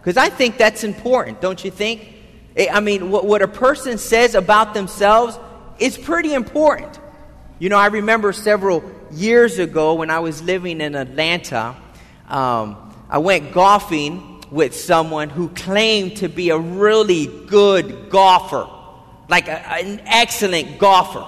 Because 0.00 0.16
I 0.16 0.28
think 0.28 0.58
that's 0.58 0.84
important, 0.84 1.40
don't 1.40 1.64
you 1.64 1.70
think? 1.70 2.06
Eh, 2.56 2.68
I 2.70 2.80
mean, 2.80 3.10
what, 3.10 3.24
what 3.24 3.42
a 3.42 3.48
person 3.48 3.98
says 3.98 4.34
about 4.34 4.74
themselves 4.74 5.38
is 5.78 5.98
pretty 5.98 6.34
important. 6.34 7.00
You 7.60 7.68
know, 7.68 7.78
I 7.78 7.86
remember 7.86 8.32
several 8.32 8.82
years 9.12 9.60
ago 9.60 9.94
when 9.94 10.10
I 10.10 10.18
was 10.18 10.42
living 10.42 10.80
in 10.80 10.96
Atlanta, 10.96 11.76
um, 12.28 12.92
I 13.08 13.18
went 13.18 13.52
golfing 13.52 14.42
with 14.50 14.74
someone 14.74 15.30
who 15.30 15.48
claimed 15.50 16.16
to 16.16 16.28
be 16.28 16.50
a 16.50 16.58
really 16.58 17.26
good 17.46 18.10
golfer, 18.10 18.68
like 19.28 19.46
a, 19.46 19.68
an 19.68 20.00
excellent 20.04 20.80
golfer. 20.80 21.24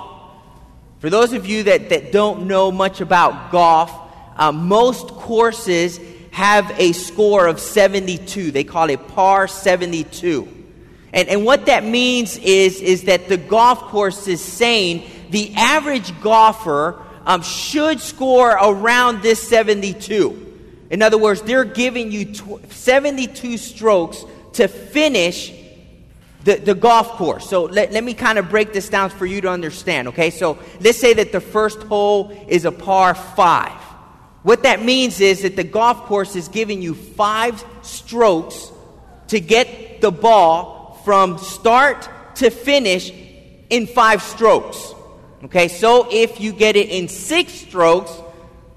For 0.99 1.11
those 1.11 1.33
of 1.33 1.47
you 1.47 1.63
that, 1.63 1.91
that 1.91 2.11
don't 2.11 2.49
know 2.49 2.73
much 2.73 3.01
about 3.01 3.53
golf, 3.53 3.93
uh, 4.37 4.51
most 4.51 5.07
courses 5.11 6.01
have 6.33 6.69
a 6.77 6.91
score 6.91 7.47
of 7.47 7.61
72. 7.61 8.51
They 8.51 8.65
call 8.65 8.91
it 8.91 9.07
par 9.09 9.47
72. 9.47 10.49
And, 11.13 11.29
and 11.29 11.45
what 11.45 11.67
that 11.67 11.85
means 11.85 12.37
is, 12.37 12.81
is 12.81 13.05
that 13.05 13.29
the 13.29 13.37
golf 13.37 13.79
course 13.83 14.27
is 14.27 14.41
saying 14.43 15.09
the 15.31 15.55
average 15.55 16.21
golfer 16.21 17.03
um, 17.25 17.43
should 17.43 18.01
score 18.01 18.51
around 18.51 19.23
this 19.23 19.47
72. 19.49 20.43
In 20.91 21.03
other 21.03 21.19
words, 21.19 21.43
they're 21.43 21.65
giving 21.65 22.13
you 22.13 22.33
72 22.71 23.59
strokes 23.59 24.25
to 24.55 24.69
finish 24.69 25.53
the, 26.45 26.57
the 26.57 26.75
golf 26.75 27.09
course. 27.13 27.51
So 27.51 27.65
let, 27.65 27.91
let 27.91 28.05
me 28.05 28.15
kind 28.15 28.39
of 28.39 28.49
break 28.49 28.73
this 28.73 28.89
down 28.89 29.11
for 29.11 29.27
you 29.27 29.41
to 29.41 29.51
understand, 29.51 30.09
okay? 30.09 30.31
So 30.31 30.59
let's 30.81 30.99
say 30.99 31.13
that 31.15 31.33
the 31.33 31.41
first 31.41 31.83
hole 31.83 32.31
is 32.47 32.65
a 32.65 32.73
par 32.73 33.15
five. 33.15 33.73
What 34.45 34.63
that 34.63 34.81
means 34.81 35.21
is 35.21 35.43
that 35.43 35.57
the 35.57 35.65
golf 35.65 36.05
course 36.05 36.37
is 36.37 36.47
giving 36.47 36.81
you 36.81 36.95
five 36.95 37.65
strokes 37.83 38.71
to 39.29 39.41
get 39.41 40.01
the 40.01 40.13
ball 40.13 41.01
from 41.05 41.39
start 41.39 42.09
to 42.37 42.51
finish 42.51 43.13
in 43.69 43.89
five 43.89 44.23
strokes. 44.23 44.95
Okay, 45.45 45.69
so 45.69 46.09
if 46.11 46.41
you 46.41 46.53
get 46.53 46.77
it 46.77 46.89
in 46.89 47.09
six 47.09 47.53
strokes, 47.53 48.13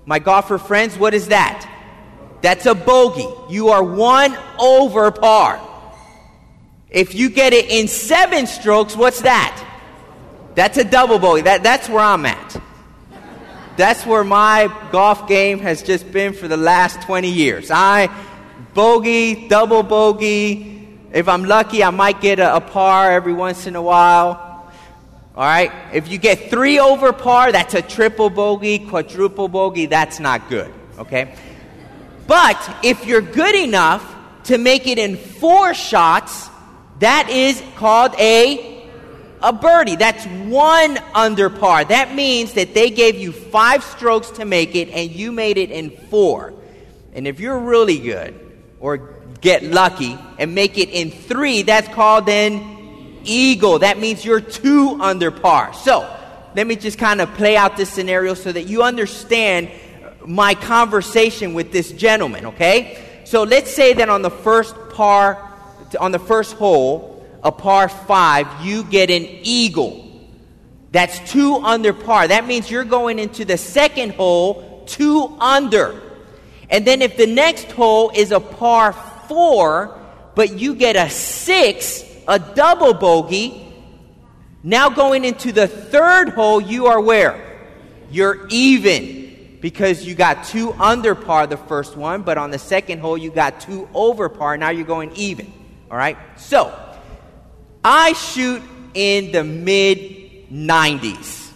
my 0.06 0.20
golfer 0.20 0.58
friends, 0.58 0.98
what 0.98 1.13
is 1.13 1.28
that? 1.30 1.70
That's 2.42 2.66
a 2.66 2.75
bogey. 2.75 3.28
You 3.50 3.70
are 3.70 3.84
one 3.84 4.38
over 4.60 5.12
par. 5.12 5.62
If 6.89 7.16
you 7.16 7.30
get 7.30 7.54
it 7.54 7.70
in 7.70 7.88
seven 7.88 8.48
strokes, 8.48 8.96
what's 8.96 9.22
that? 9.22 9.66
That's 10.56 10.78
a 10.78 10.84
double 10.84 11.20
bogey. 11.20 11.44
That, 11.44 11.63
that's 11.63 11.88
where 11.88 12.00
I'm 12.04 12.25
at. 12.25 12.62
That's 13.77 14.05
where 14.05 14.24
my 14.24 14.74
golf 14.92 15.27
game 15.27 15.60
has 15.60 15.83
just 15.83 16.12
been 16.12 16.33
for 16.33 16.48
the 16.48 16.57
last 16.57 17.01
20 17.03 17.29
years. 17.29 17.72
I 17.72 18.10
bogey, 18.74 19.48
double 19.48 19.83
bogey. 19.83 20.88
If 21.14 21.29
I'm 21.29 21.46
lucky, 21.46 21.83
I 21.83 21.90
might 21.92 22.20
get 22.20 22.40
a, 22.40 22.57
a 22.57 22.62
par 22.62 23.12
every 23.12 23.33
once 23.33 23.68
in 23.68 23.75
a 23.75 23.81
while. 23.81 24.49
All 25.40 25.46
right? 25.46 25.72
If 25.94 26.10
you 26.10 26.18
get 26.18 26.50
three 26.50 26.80
over 26.80 27.14
par, 27.14 27.54
that's 27.54 27.74
a 27.74 27.82
triple 27.82 28.30
bogey, 28.30 28.78
quadruple 28.80 29.48
bogey. 29.48 29.86
That's 29.86 30.20
not 30.20 30.50
good. 30.50 30.70
Okay? 30.98 31.34
But 32.28 32.60
if 32.84 33.06
you're 33.06 33.22
good 33.22 33.56
enough 33.56 34.04
to 34.44 34.58
make 34.58 34.86
it 34.86 34.98
in 34.98 35.16
four 35.16 35.74
shots, 35.74 36.50
that 37.00 37.30
is 37.30 37.64
called 37.78 38.16
a, 38.20 38.86
a 39.42 39.54
birdie. 39.54 39.96
That's 39.96 40.25
one 40.25 41.00
under 41.16 41.50
par. 41.50 41.86
That 41.86 42.14
means 42.14 42.56
that 42.56 42.74
they 42.74 42.90
gave 42.90 43.16
you 43.16 43.32
five 43.32 43.82
strokes 43.86 44.32
to 44.32 44.44
make 44.44 44.75
it 44.75 44.90
and 44.90 45.10
you 45.10 45.32
made 45.32 45.58
it 45.58 45.72
in 45.72 45.92
four. 46.10 46.54
And 47.14 47.25
if 47.25 47.40
you're 47.40 47.60
really 47.60 48.00
good 48.00 48.38
or 48.82 48.98
get 49.40 49.64
lucky 49.64 50.18
and 50.38 50.54
make 50.54 50.78
it 50.78 50.90
in 50.90 51.12
three, 51.12 51.62
that's 51.62 51.88
called 51.88 52.28
an 52.28 52.78
eagle. 53.24 53.79
That 53.79 54.00
means 54.00 54.24
you're 54.24 54.42
two 54.42 54.98
under 55.01 55.32
par. 55.32 55.74
So 55.74 56.01
let 56.55 56.66
me 56.68 56.75
just 56.75 56.98
kind 56.98 57.22
of 57.22 57.34
play 57.36 57.55
out 57.55 57.77
this 57.77 57.90
scenario 57.90 58.34
so 58.34 58.51
that 58.51 58.64
you 58.64 58.84
understand 58.84 59.70
my 60.25 60.53
conversation 60.53 61.53
with 61.53 61.72
this 61.72 61.92
gentleman, 61.92 62.48
okay? 62.48 63.22
So 63.25 63.44
let's 63.44 63.72
say 63.72 63.94
that 63.94 64.10
on 64.10 64.22
the 64.22 64.32
first 64.32 64.75
par, 64.92 65.51
on 66.00 66.12
the 66.12 66.20
first 66.20 66.53
hole, 66.55 67.25
a 67.44 67.51
par 67.51 67.90
five, 67.90 68.48
you 68.66 68.84
get 68.84 69.10
an 69.10 69.27
eagle. 69.44 70.05
That's 70.92 71.20
two 71.32 71.55
under 71.55 71.94
par. 71.94 72.27
That 72.27 72.48
means 72.48 72.70
you're 72.70 72.84
going 72.84 73.20
into 73.20 73.46
the 73.46 73.58
second 73.58 74.16
hole 74.16 74.84
two 74.88 75.38
under. 75.40 76.01
And 76.70 76.86
then 76.86 77.01
if 77.01 77.18
the 77.18 77.27
next 77.27 77.72
hole 77.72 78.12
is 78.14 78.32
a 78.32 78.40
par 78.40 78.94
four, 79.27 79.98
but 80.36 80.60
you 80.60 80.75
get 80.75 80.96
a 80.96 81.10
six, 81.10 82.03
a 82.29 82.39
double 82.39 82.94
bogey, 82.94 83.65
now 84.63 84.89
going 84.89 85.25
into 85.25 85.51
the 85.51 85.68
third 85.68 86.29
hole, 86.29 86.61
you 86.61 86.85
are 86.85 87.01
where? 87.01 87.46
You're 88.11 88.48
even 88.50 89.57
because 89.59 90.05
you 90.05 90.15
got 90.15 90.46
two 90.46 90.72
under 90.74 91.15
par 91.15 91.48
the 91.48 91.57
first 91.57 91.98
one, 91.98 92.22
but 92.22 92.37
on 92.37 92.51
the 92.51 92.59
second 92.59 93.00
hole 93.00 93.18
you 93.18 93.31
got 93.31 93.59
two 93.59 93.89
over 93.94 94.29
par. 94.29 94.57
Now 94.57 94.70
you're 94.70 94.85
going 94.85 95.11
even. 95.15 95.51
All 95.92 95.98
right? 95.98 96.18
So, 96.37 96.74
I 97.83 98.13
shoot 98.13 98.61
in 98.94 99.31
the 99.31 99.44
mid 99.44 100.50
90s. 100.51 101.51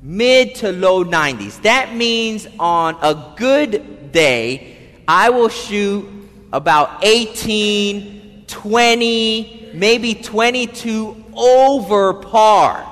Mid 0.00 0.54
to 0.56 0.72
low 0.72 1.04
90s. 1.04 1.62
That 1.62 1.94
means 1.94 2.46
on 2.58 2.96
a 3.02 3.34
good 3.36 4.12
day, 4.12 4.76
I 5.06 5.30
will 5.30 5.48
shoot 5.48 6.08
about 6.52 7.04
18, 7.04 8.17
20, 8.48 9.70
maybe 9.74 10.14
22 10.14 11.24
over 11.34 12.14
par. 12.14 12.84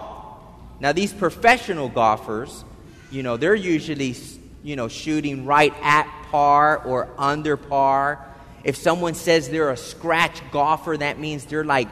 Now, 0.78 0.92
these 0.92 1.12
professional 1.12 1.88
golfers, 1.88 2.64
you 3.10 3.22
know, 3.22 3.36
they're 3.36 3.54
usually, 3.54 4.14
you 4.62 4.76
know, 4.76 4.88
shooting 4.88 5.46
right 5.46 5.74
at 5.82 6.06
par 6.30 6.78
or 6.84 7.08
under 7.18 7.56
par. 7.56 8.24
If 8.62 8.76
someone 8.76 9.14
says 9.14 9.48
they're 9.48 9.70
a 9.70 9.76
scratch 9.76 10.40
golfer, 10.50 10.96
that 10.96 11.18
means 11.18 11.44
they're 11.46 11.64
like 11.64 11.88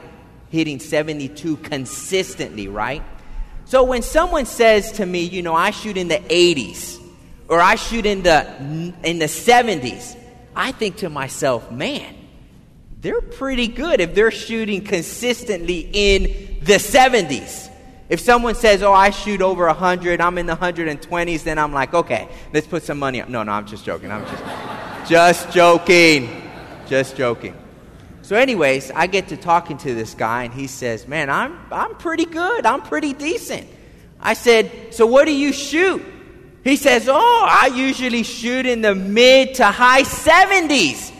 hitting 0.49 0.79
72 0.79 1.57
consistently, 1.57 2.67
right? 2.67 3.03
So 3.65 3.83
when 3.83 4.03
someone 4.03 4.45
says 4.45 4.93
to 4.93 5.05
me, 5.05 5.23
you 5.23 5.41
know, 5.41 5.55
I 5.55 5.71
shoot 5.71 5.97
in 5.97 6.07
the 6.07 6.19
80s 6.19 7.01
or 7.47 7.59
I 7.59 7.75
shoot 7.75 8.05
in 8.05 8.21
the 8.23 8.93
in 9.03 9.19
the 9.19 9.25
70s, 9.25 10.17
I 10.55 10.71
think 10.71 10.97
to 10.97 11.09
myself, 11.09 11.71
man, 11.71 12.15
they're 13.05 13.21
pretty 13.21 13.67
good 13.67 14.01
if 14.01 14.15
they're 14.15 14.31
shooting 14.31 14.83
consistently 14.83 15.87
in 15.93 16.23
the 16.63 16.73
70s. 16.73 17.69
If 18.09 18.19
someone 18.19 18.55
says, 18.55 18.81
Oh, 18.81 18.93
I 18.93 19.11
shoot 19.11 19.43
over 19.43 19.67
100, 19.67 20.19
I'm 20.19 20.39
in 20.39 20.47
the 20.47 20.55
120s, 20.55 21.43
then 21.43 21.59
I'm 21.59 21.71
like, 21.71 21.93
Okay, 21.93 22.27
let's 22.51 22.65
put 22.65 22.81
some 22.81 22.97
money 22.97 23.21
up. 23.21 23.29
No, 23.29 23.43
no, 23.43 23.51
I'm 23.51 23.67
just 23.67 23.85
joking. 23.85 24.11
I'm 24.11 24.25
just, 24.25 25.07
just 25.07 25.51
joking. 25.51 26.49
Just 26.87 27.15
joking. 27.15 27.55
So, 28.23 28.35
anyways, 28.35 28.89
I 28.89 29.05
get 29.05 29.27
to 29.27 29.37
talking 29.37 29.77
to 29.77 29.93
this 29.93 30.15
guy, 30.15 30.45
and 30.45 30.53
he 30.53 30.65
says, 30.65 31.07
Man, 31.07 31.29
I'm, 31.29 31.59
I'm 31.71 31.93
pretty 31.97 32.25
good. 32.25 32.65
I'm 32.65 32.81
pretty 32.81 33.13
decent. 33.13 33.67
I 34.19 34.33
said, 34.33 34.95
So, 34.95 35.05
what 35.05 35.25
do 35.25 35.31
you 35.31 35.53
shoot? 35.53 36.03
He 36.63 36.75
says, 36.75 37.07
Oh, 37.07 37.47
I 37.47 37.67
usually 37.67 38.23
shoot 38.23 38.65
in 38.65 38.81
the 38.81 38.95
mid 38.95 39.53
to 39.55 39.65
high 39.65 40.01
70s. 40.01 41.11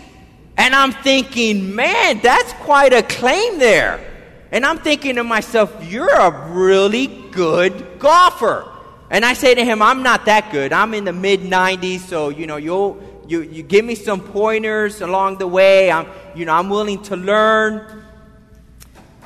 And 0.58 0.74
I'm 0.74 0.92
thinking, 0.92 1.76
Man, 1.76 2.20
that's 2.20 2.54
quite 2.54 2.94
a 2.94 3.04
claim 3.04 3.60
there. 3.60 4.00
And 4.52 4.66
I'm 4.66 4.78
thinking 4.78 5.16
to 5.16 5.24
myself, 5.24 5.76
you're 5.84 6.10
a 6.10 6.52
really 6.52 7.08
good 7.32 8.00
golfer. 8.00 8.72
And 9.10 9.26
I 9.26 9.34
say 9.34 9.54
to 9.54 9.66
him, 9.66 9.82
I'm 9.82 10.02
not 10.02 10.26
that 10.26 10.52
good. 10.52 10.72
I'm 10.72 10.94
in 10.94 11.04
the 11.04 11.14
mid 11.14 11.42
90s, 11.42 12.00
so 12.00 12.30
you 12.30 12.48
know, 12.48 12.58
you'll 12.58 13.04
you, 13.28 13.42
you 13.42 13.64
give 13.64 13.84
me 13.84 13.96
some 13.96 14.22
pointers 14.22 15.02
along 15.02 15.40
the 15.40 15.48
way. 15.48 15.92
I'm 15.92 16.08
you 16.36 16.46
know, 16.46 16.54
I'm 16.54 16.70
willing 16.70 17.02
to 17.04 17.16
learn. 17.16 18.04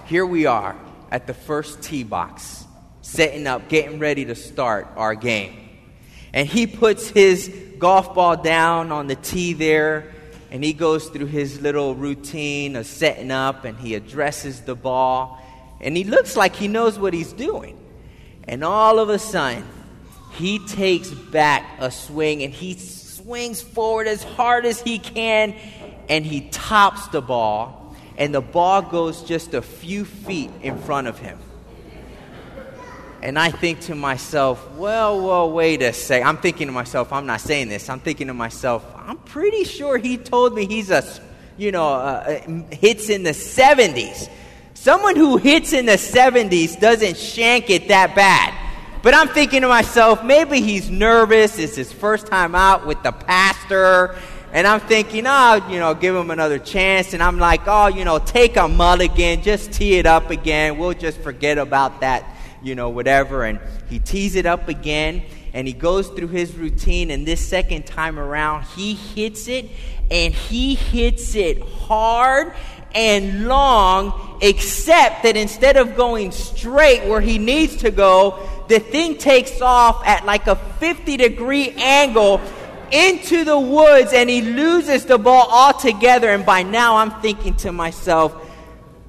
Here 0.05 0.25
we 0.25 0.45
are. 0.45 0.75
at 1.11 1.27
the 1.27 1.33
first 1.33 1.81
tee 1.81 2.03
box, 2.03 2.65
setting 3.01 3.47
up, 3.47 3.67
getting 3.69 3.99
ready 3.99 4.25
to 4.25 4.35
start 4.35 4.87
our 4.95 5.15
game. 5.15 5.55
And 6.33 6.47
he 6.47 6.67
puts 6.67 7.09
his 7.09 7.49
golf 7.79 8.13
ball 8.13 8.37
down 8.37 8.91
on 8.91 9.07
the 9.07 9.15
tee 9.15 9.53
there, 9.53 10.11
and 10.51 10.63
he 10.63 10.73
goes 10.73 11.09
through 11.09 11.27
his 11.27 11.61
little 11.61 11.95
routine 11.95 12.75
of 12.75 12.85
setting 12.85 13.31
up, 13.31 13.65
and 13.65 13.77
he 13.77 13.95
addresses 13.95 14.61
the 14.61 14.75
ball, 14.75 15.41
and 15.81 15.95
he 15.95 16.03
looks 16.03 16.35
like 16.35 16.55
he 16.55 16.67
knows 16.67 16.97
what 16.97 17.13
he's 17.13 17.33
doing. 17.33 17.77
And 18.47 18.63
all 18.63 18.99
of 18.99 19.09
a 19.09 19.19
sudden, 19.19 19.63
he 20.33 20.59
takes 20.65 21.09
back 21.09 21.77
a 21.79 21.91
swing 21.91 22.43
and 22.43 22.53
he 22.53 22.73
swings 22.75 23.61
forward 23.61 24.07
as 24.07 24.23
hard 24.23 24.65
as 24.65 24.81
he 24.81 24.99
can 24.99 25.53
and 26.07 26.25
he 26.25 26.41
tops 26.49 27.07
the 27.09 27.21
ball, 27.21 27.95
and 28.17 28.33
the 28.33 28.41
ball 28.41 28.81
goes 28.81 29.23
just 29.23 29.53
a 29.53 29.61
few 29.61 30.03
feet 30.03 30.49
in 30.61 30.77
front 30.79 31.07
of 31.07 31.19
him. 31.19 31.37
And 33.21 33.37
I 33.37 33.51
think 33.51 33.81
to 33.81 33.95
myself, 33.95 34.75
well, 34.75 35.21
well, 35.21 35.51
wait 35.51 35.81
a 35.81 35.93
sec. 35.93 36.23
I'm 36.23 36.37
thinking 36.37 36.67
to 36.67 36.73
myself, 36.73 37.13
I'm 37.13 37.25
not 37.25 37.41
saying 37.41 37.67
this. 37.67 37.89
I'm 37.89 37.99
thinking 37.99 38.27
to 38.27 38.33
myself, 38.33 38.83
I'm 39.09 39.17
pretty 39.17 39.63
sure 39.63 39.97
he 39.97 40.17
told 40.17 40.53
me 40.53 40.67
he's 40.67 40.91
a, 40.91 41.03
you 41.57 41.71
know, 41.71 41.87
uh, 41.87 42.41
uh 42.45 42.75
hits 42.75 43.09
in 43.09 43.23
the 43.23 43.31
70s. 43.31 44.29
Someone 44.75 45.15
who 45.15 45.37
hits 45.37 45.73
in 45.73 45.87
the 45.87 45.93
70s 45.93 46.79
doesn't 46.79 47.17
shank 47.17 47.71
it 47.71 47.87
that 47.87 48.15
bad. 48.15 48.53
But 49.01 49.15
I'm 49.15 49.29
thinking 49.29 49.63
to 49.63 49.67
myself, 49.67 50.23
maybe 50.23 50.61
he's 50.61 50.91
nervous. 50.91 51.57
It's 51.57 51.75
his 51.75 51.91
first 51.91 52.27
time 52.27 52.53
out 52.53 52.85
with 52.85 53.01
the 53.01 53.11
pastor. 53.11 54.15
And 54.53 54.67
I'm 54.67 54.79
thinking, 54.79 55.25
oh, 55.25 55.67
you 55.71 55.79
know, 55.79 55.95
give 55.95 56.15
him 56.15 56.29
another 56.29 56.59
chance. 56.59 57.15
And 57.15 57.23
I'm 57.23 57.39
like, 57.39 57.61
oh, 57.65 57.87
you 57.87 58.05
know, 58.05 58.19
take 58.19 58.57
a 58.57 58.67
mulligan, 58.67 59.41
just 59.41 59.73
tee 59.73 59.95
it 59.95 60.05
up 60.05 60.29
again. 60.29 60.77
We'll 60.77 60.93
just 60.93 61.19
forget 61.21 61.57
about 61.57 62.01
that 62.01 62.35
you 62.61 62.75
know, 62.75 62.89
whatever. 62.89 63.43
And 63.43 63.59
he 63.89 63.99
tees 63.99 64.35
it 64.35 64.45
up 64.45 64.67
again 64.67 65.23
and 65.53 65.67
he 65.67 65.73
goes 65.73 66.07
through 66.09 66.27
his 66.27 66.55
routine. 66.55 67.11
And 67.11 67.25
this 67.25 67.45
second 67.45 67.85
time 67.85 68.19
around, 68.19 68.63
he 68.63 68.93
hits 68.93 69.47
it 69.47 69.69
and 70.11 70.33
he 70.33 70.75
hits 70.75 71.35
it 71.35 71.61
hard 71.61 72.53
and 72.95 73.47
long, 73.47 74.39
except 74.41 75.23
that 75.23 75.37
instead 75.37 75.77
of 75.77 75.95
going 75.95 76.31
straight 76.31 77.07
where 77.07 77.21
he 77.21 77.37
needs 77.37 77.77
to 77.77 77.91
go, 77.91 78.47
the 78.67 78.79
thing 78.79 79.17
takes 79.17 79.61
off 79.61 80.05
at 80.05 80.25
like 80.25 80.47
a 80.47 80.55
50 80.55 81.17
degree 81.17 81.71
angle 81.77 82.41
into 82.91 83.43
the 83.43 83.59
woods 83.59 84.13
and 84.13 84.29
he 84.29 84.41
loses 84.41 85.05
the 85.05 85.17
ball 85.17 85.47
altogether. 85.49 86.29
And 86.29 86.45
by 86.45 86.63
now, 86.63 86.97
I'm 86.97 87.11
thinking 87.21 87.55
to 87.57 87.71
myself, 87.71 88.48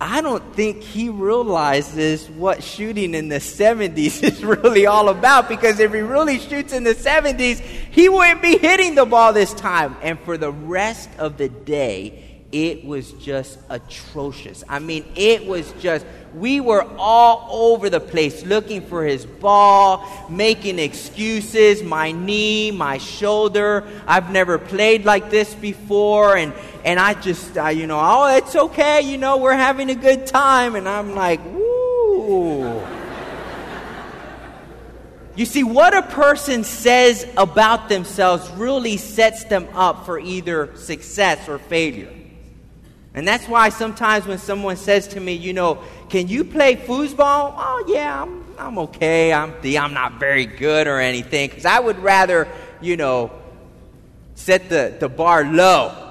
I 0.00 0.22
don't 0.22 0.54
think 0.54 0.82
he 0.82 1.10
realizes 1.10 2.26
what 2.30 2.62
shooting 2.62 3.14
in 3.14 3.28
the 3.28 3.36
70s 3.36 4.22
is 4.22 4.42
really 4.42 4.86
all 4.86 5.10
about 5.10 5.48
because 5.48 5.78
if 5.78 5.92
he 5.92 6.00
really 6.00 6.38
shoots 6.38 6.72
in 6.72 6.84
the 6.84 6.94
70s, 6.94 7.58
he 7.58 8.08
wouldn't 8.08 8.40
be 8.40 8.56
hitting 8.56 8.94
the 8.94 9.04
ball 9.04 9.34
this 9.34 9.52
time. 9.52 9.96
And 10.00 10.18
for 10.20 10.38
the 10.38 10.52
rest 10.52 11.10
of 11.18 11.36
the 11.36 11.50
day, 11.50 12.29
it 12.52 12.84
was 12.84 13.12
just 13.12 13.58
atrocious. 13.68 14.64
I 14.68 14.80
mean, 14.80 15.04
it 15.14 15.46
was 15.46 15.72
just, 15.80 16.04
we 16.34 16.60
were 16.60 16.84
all 16.98 17.46
over 17.50 17.88
the 17.88 18.00
place 18.00 18.44
looking 18.44 18.82
for 18.82 19.04
his 19.04 19.24
ball, 19.24 20.04
making 20.28 20.78
excuses, 20.80 21.82
my 21.82 22.10
knee, 22.10 22.72
my 22.72 22.98
shoulder. 22.98 23.86
I've 24.06 24.32
never 24.32 24.58
played 24.58 25.04
like 25.04 25.30
this 25.30 25.54
before. 25.54 26.36
And 26.36 26.52
and 26.84 26.98
I 26.98 27.14
just, 27.14 27.58
uh, 27.58 27.68
you 27.68 27.86
know, 27.86 28.00
oh, 28.00 28.36
it's 28.36 28.56
okay, 28.56 29.02
you 29.02 29.18
know, 29.18 29.36
we're 29.36 29.52
having 29.52 29.90
a 29.90 29.94
good 29.94 30.26
time. 30.26 30.74
And 30.74 30.88
I'm 30.88 31.14
like, 31.14 31.44
woo. 31.44 32.82
you 35.36 35.44
see, 35.44 35.62
what 35.62 35.94
a 35.94 36.02
person 36.02 36.64
says 36.64 37.26
about 37.36 37.88
themselves 37.88 38.48
really 38.52 38.96
sets 38.96 39.44
them 39.44 39.68
up 39.74 40.06
for 40.06 40.18
either 40.18 40.74
success 40.76 41.48
or 41.48 41.58
failure. 41.58 42.10
And 43.14 43.26
that's 43.26 43.46
why 43.48 43.70
sometimes 43.70 44.26
when 44.26 44.38
someone 44.38 44.76
says 44.76 45.08
to 45.08 45.20
me, 45.20 45.32
you 45.32 45.52
know, 45.52 45.82
can 46.08 46.28
you 46.28 46.44
play 46.44 46.76
foosball? 46.76 47.54
Oh, 47.56 47.84
yeah, 47.88 48.22
I'm, 48.22 48.44
I'm 48.56 48.78
okay. 48.78 49.32
I'm, 49.32 49.54
I'm 49.64 49.94
not 49.94 50.20
very 50.20 50.46
good 50.46 50.86
or 50.86 51.00
anything. 51.00 51.48
Because 51.48 51.64
I 51.64 51.80
would 51.80 51.98
rather, 51.98 52.46
you 52.80 52.96
know, 52.96 53.32
set 54.34 54.68
the, 54.68 54.96
the 55.00 55.08
bar 55.08 55.44
low 55.44 56.10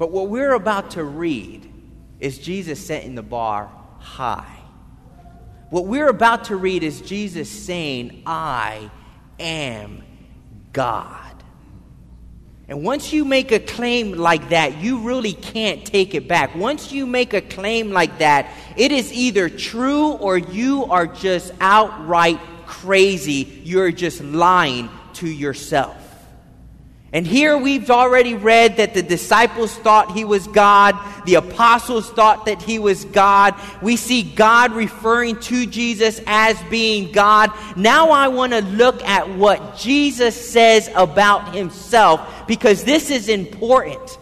but 0.00 0.12
what 0.12 0.30
we're 0.30 0.54
about 0.54 0.92
to 0.92 1.04
read 1.04 1.70
is 2.20 2.38
Jesus 2.38 2.82
setting 2.82 3.16
the 3.16 3.22
bar 3.22 3.70
high. 3.98 4.56
What 5.68 5.84
we're 5.84 6.08
about 6.08 6.44
to 6.44 6.56
read 6.56 6.82
is 6.82 7.02
Jesus 7.02 7.50
saying, 7.50 8.22
I 8.24 8.90
am 9.38 10.02
God. 10.72 11.29
And 12.70 12.84
once 12.84 13.12
you 13.12 13.24
make 13.24 13.50
a 13.50 13.58
claim 13.58 14.12
like 14.12 14.50
that, 14.50 14.78
you 14.78 15.00
really 15.00 15.32
can't 15.32 15.84
take 15.84 16.14
it 16.14 16.28
back. 16.28 16.54
Once 16.54 16.92
you 16.92 17.04
make 17.04 17.34
a 17.34 17.40
claim 17.40 17.90
like 17.90 18.18
that, 18.20 18.48
it 18.76 18.92
is 18.92 19.12
either 19.12 19.48
true 19.48 20.12
or 20.12 20.38
you 20.38 20.84
are 20.84 21.08
just 21.08 21.52
outright 21.60 22.38
crazy. 22.66 23.60
You're 23.64 23.90
just 23.90 24.22
lying 24.22 24.88
to 25.14 25.28
yourself. 25.28 25.99
And 27.12 27.26
here 27.26 27.58
we've 27.58 27.90
already 27.90 28.34
read 28.34 28.76
that 28.76 28.94
the 28.94 29.02
disciples 29.02 29.74
thought 29.74 30.12
he 30.12 30.24
was 30.24 30.46
God. 30.46 30.96
The 31.26 31.34
apostles 31.34 32.08
thought 32.10 32.46
that 32.46 32.62
he 32.62 32.78
was 32.78 33.04
God. 33.04 33.56
We 33.82 33.96
see 33.96 34.22
God 34.22 34.72
referring 34.72 35.40
to 35.40 35.66
Jesus 35.66 36.20
as 36.24 36.60
being 36.70 37.10
God. 37.10 37.50
Now 37.76 38.10
I 38.10 38.28
want 38.28 38.52
to 38.52 38.60
look 38.60 39.02
at 39.02 39.28
what 39.28 39.76
Jesus 39.76 40.50
says 40.50 40.88
about 40.94 41.52
himself 41.52 42.46
because 42.46 42.84
this 42.84 43.10
is 43.10 43.28
important. 43.28 44.18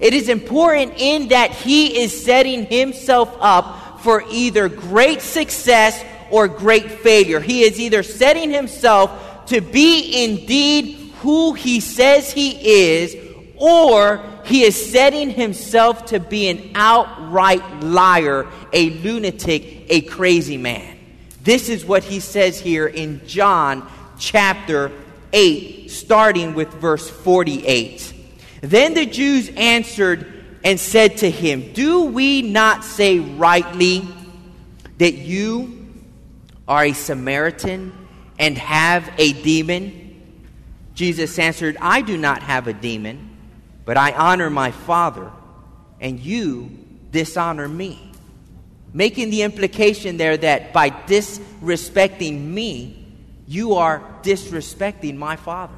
It 0.00 0.12
is 0.12 0.28
important 0.28 0.94
in 0.96 1.28
that 1.28 1.52
he 1.52 2.02
is 2.02 2.24
setting 2.24 2.66
himself 2.66 3.36
up 3.40 4.00
for 4.00 4.24
either 4.28 4.68
great 4.68 5.22
success 5.22 6.04
or 6.32 6.48
great 6.48 6.90
failure. 6.90 7.38
He 7.38 7.62
is 7.62 7.78
either 7.78 8.02
setting 8.02 8.50
himself 8.50 9.46
to 9.46 9.60
be 9.60 10.24
indeed 10.24 11.03
who 11.24 11.54
he 11.54 11.80
says 11.80 12.30
he 12.30 12.50
is, 12.92 13.16
or 13.56 14.22
he 14.44 14.62
is 14.62 14.92
setting 14.92 15.30
himself 15.30 16.04
to 16.04 16.20
be 16.20 16.50
an 16.50 16.72
outright 16.74 17.80
liar, 17.80 18.46
a 18.74 18.90
lunatic, 18.90 19.86
a 19.88 20.02
crazy 20.02 20.58
man. 20.58 20.98
This 21.42 21.70
is 21.70 21.82
what 21.82 22.04
he 22.04 22.20
says 22.20 22.60
here 22.60 22.86
in 22.86 23.26
John 23.26 23.90
chapter 24.18 24.92
8, 25.32 25.90
starting 25.90 26.52
with 26.52 26.68
verse 26.74 27.08
48. 27.08 28.12
Then 28.60 28.92
the 28.92 29.06
Jews 29.06 29.50
answered 29.56 30.44
and 30.62 30.78
said 30.78 31.16
to 31.18 31.30
him, 31.30 31.72
Do 31.72 32.04
we 32.04 32.42
not 32.42 32.84
say 32.84 33.18
rightly 33.18 34.06
that 34.98 35.14
you 35.14 35.88
are 36.68 36.84
a 36.84 36.92
Samaritan 36.92 37.94
and 38.38 38.58
have 38.58 39.10
a 39.16 39.32
demon? 39.32 40.03
Jesus 40.94 41.38
answered, 41.38 41.76
I 41.80 42.02
do 42.02 42.16
not 42.16 42.42
have 42.42 42.66
a 42.68 42.72
demon, 42.72 43.36
but 43.84 43.96
I 43.96 44.12
honor 44.12 44.48
my 44.48 44.70
Father, 44.70 45.30
and 46.00 46.18
you 46.20 46.70
dishonor 47.10 47.68
me. 47.68 48.12
Making 48.92 49.30
the 49.30 49.42
implication 49.42 50.16
there 50.16 50.36
that 50.36 50.72
by 50.72 50.90
disrespecting 50.90 52.40
me, 52.40 53.04
you 53.46 53.74
are 53.74 54.02
disrespecting 54.22 55.16
my 55.16 55.36
Father. 55.36 55.74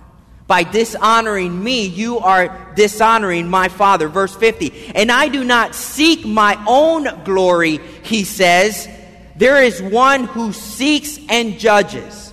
By 0.47 0.63
dishonoring 0.63 1.65
me, 1.65 1.87
you 1.87 2.19
are 2.19 2.73
dishonoring 2.77 3.49
my 3.49 3.69
Father. 3.69 4.09
Verse 4.09 4.35
50. 4.37 4.93
And 4.95 5.11
I 5.11 5.29
do 5.29 5.43
not 5.43 5.75
seek 5.75 6.25
my 6.25 6.63
own 6.69 7.25
glory, 7.25 7.81
he 8.03 8.23
says. 8.23 8.89
There 9.35 9.63
is 9.63 9.83
one 9.83 10.25
who 10.25 10.53
seeks 10.53 11.19
and 11.29 11.59
judges. 11.59 12.26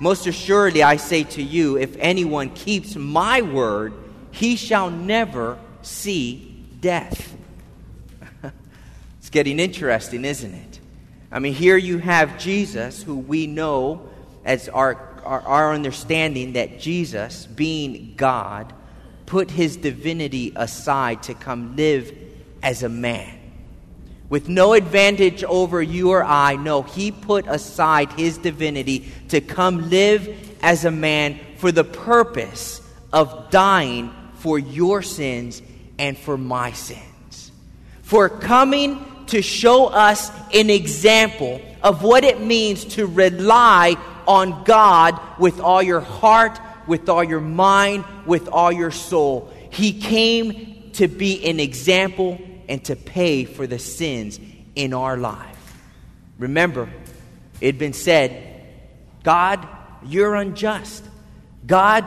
Most 0.00 0.26
assuredly, 0.26 0.82
I 0.82 0.96
say 0.96 1.24
to 1.24 1.42
you, 1.42 1.76
if 1.76 1.94
anyone 1.98 2.48
keeps 2.50 2.96
my 2.96 3.42
word, 3.42 3.92
he 4.30 4.56
shall 4.56 4.90
never 4.90 5.58
see 5.82 6.64
death. 6.80 7.36
it's 9.18 9.28
getting 9.28 9.60
interesting, 9.60 10.24
isn't 10.24 10.54
it? 10.54 10.80
I 11.30 11.38
mean, 11.38 11.52
here 11.52 11.76
you 11.76 11.98
have 11.98 12.38
Jesus, 12.38 13.02
who 13.02 13.16
we 13.16 13.46
know 13.46 14.08
as 14.44 14.70
our, 14.70 15.20
our, 15.22 15.42
our 15.42 15.74
understanding 15.74 16.54
that 16.54 16.80
Jesus, 16.80 17.46
being 17.46 18.14
God, 18.16 18.72
put 19.26 19.50
his 19.50 19.76
divinity 19.76 20.52
aside 20.56 21.22
to 21.24 21.34
come 21.34 21.76
live 21.76 22.16
as 22.62 22.82
a 22.82 22.88
man 22.88 23.39
with 24.30 24.48
no 24.48 24.72
advantage 24.72 25.44
over 25.44 25.82
you 25.82 26.10
or 26.10 26.24
I. 26.24 26.56
No, 26.56 26.82
he 26.82 27.10
put 27.10 27.46
aside 27.48 28.12
his 28.12 28.38
divinity 28.38 29.12
to 29.28 29.40
come 29.40 29.90
live 29.90 30.56
as 30.62 30.84
a 30.84 30.90
man 30.90 31.38
for 31.56 31.72
the 31.72 31.84
purpose 31.84 32.80
of 33.12 33.50
dying 33.50 34.14
for 34.34 34.58
your 34.58 35.02
sins 35.02 35.60
and 35.98 36.16
for 36.16 36.38
my 36.38 36.72
sins. 36.72 37.52
For 38.02 38.28
coming 38.28 39.04
to 39.26 39.42
show 39.42 39.88
us 39.88 40.30
an 40.54 40.70
example 40.70 41.60
of 41.82 42.02
what 42.02 42.24
it 42.24 42.40
means 42.40 42.84
to 42.84 43.06
rely 43.06 43.96
on 44.26 44.64
God 44.64 45.20
with 45.38 45.60
all 45.60 45.82
your 45.82 46.00
heart, 46.00 46.58
with 46.86 47.08
all 47.08 47.24
your 47.24 47.40
mind, 47.40 48.04
with 48.26 48.48
all 48.48 48.70
your 48.70 48.90
soul. 48.90 49.52
He 49.70 50.00
came 50.00 50.90
to 50.94 51.08
be 51.08 51.44
an 51.46 51.60
example 51.60 52.40
and 52.70 52.82
to 52.84 52.94
pay 52.94 53.44
for 53.44 53.66
the 53.66 53.80
sins 53.80 54.38
in 54.76 54.94
our 54.94 55.16
life. 55.16 55.76
Remember, 56.38 56.88
it 57.60 57.66
had 57.66 57.78
been 57.78 57.92
said, 57.92 58.64
God, 59.24 59.66
you're 60.06 60.36
unjust. 60.36 61.04
God, 61.66 62.06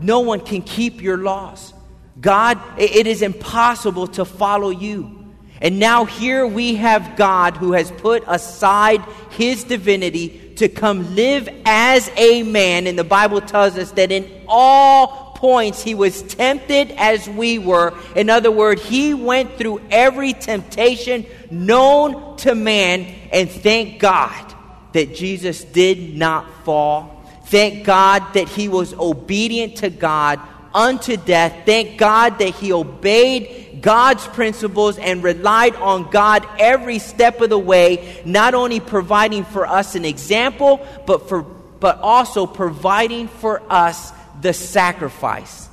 no 0.00 0.20
one 0.20 0.40
can 0.40 0.62
keep 0.62 1.02
your 1.02 1.18
laws. 1.18 1.74
God, 2.20 2.58
it 2.78 3.06
is 3.06 3.20
impossible 3.20 4.06
to 4.08 4.24
follow 4.24 4.70
you. 4.70 5.26
And 5.60 5.78
now 5.78 6.04
here 6.04 6.46
we 6.46 6.76
have 6.76 7.16
God 7.16 7.56
who 7.56 7.72
has 7.72 7.90
put 7.90 8.22
aside 8.26 9.02
his 9.32 9.64
divinity 9.64 10.54
to 10.56 10.68
come 10.68 11.14
live 11.16 11.48
as 11.64 12.10
a 12.16 12.42
man. 12.44 12.86
And 12.86 12.98
the 12.98 13.04
Bible 13.04 13.40
tells 13.40 13.76
us 13.76 13.90
that 13.92 14.12
in 14.12 14.30
all 14.46 15.25
points 15.46 15.80
he 15.80 15.94
was 15.94 16.22
tempted 16.22 16.90
as 16.98 17.28
we 17.28 17.56
were. 17.56 17.96
In 18.16 18.28
other 18.28 18.50
words, 18.50 18.84
he 18.84 19.14
went 19.14 19.56
through 19.56 19.80
every 19.92 20.32
temptation 20.32 21.24
known 21.52 22.36
to 22.38 22.52
man. 22.56 23.06
And 23.30 23.48
thank 23.48 24.00
God 24.00 24.54
that 24.90 25.14
Jesus 25.14 25.62
did 25.62 26.16
not 26.16 26.50
fall. 26.64 27.22
Thank 27.44 27.86
God 27.86 28.34
that 28.34 28.48
he 28.48 28.68
was 28.68 28.92
obedient 28.94 29.76
to 29.76 29.88
God 29.88 30.40
unto 30.74 31.16
death. 31.16 31.64
Thank 31.64 31.96
God 31.96 32.40
that 32.40 32.52
he 32.56 32.72
obeyed 32.72 33.78
God's 33.80 34.26
principles 34.26 34.98
and 34.98 35.22
relied 35.22 35.76
on 35.76 36.10
God 36.10 36.44
every 36.58 36.98
step 36.98 37.40
of 37.40 37.50
the 37.50 37.58
way, 37.72 38.20
not 38.24 38.54
only 38.54 38.80
providing 38.80 39.44
for 39.44 39.64
us 39.64 39.94
an 39.94 40.04
example, 40.04 40.84
but 41.06 41.28
for 41.28 41.46
but 41.78 41.98
also 42.00 42.46
providing 42.46 43.28
for 43.28 43.62
us 43.70 44.10
the 44.40 44.52
sacrifice 44.52 45.68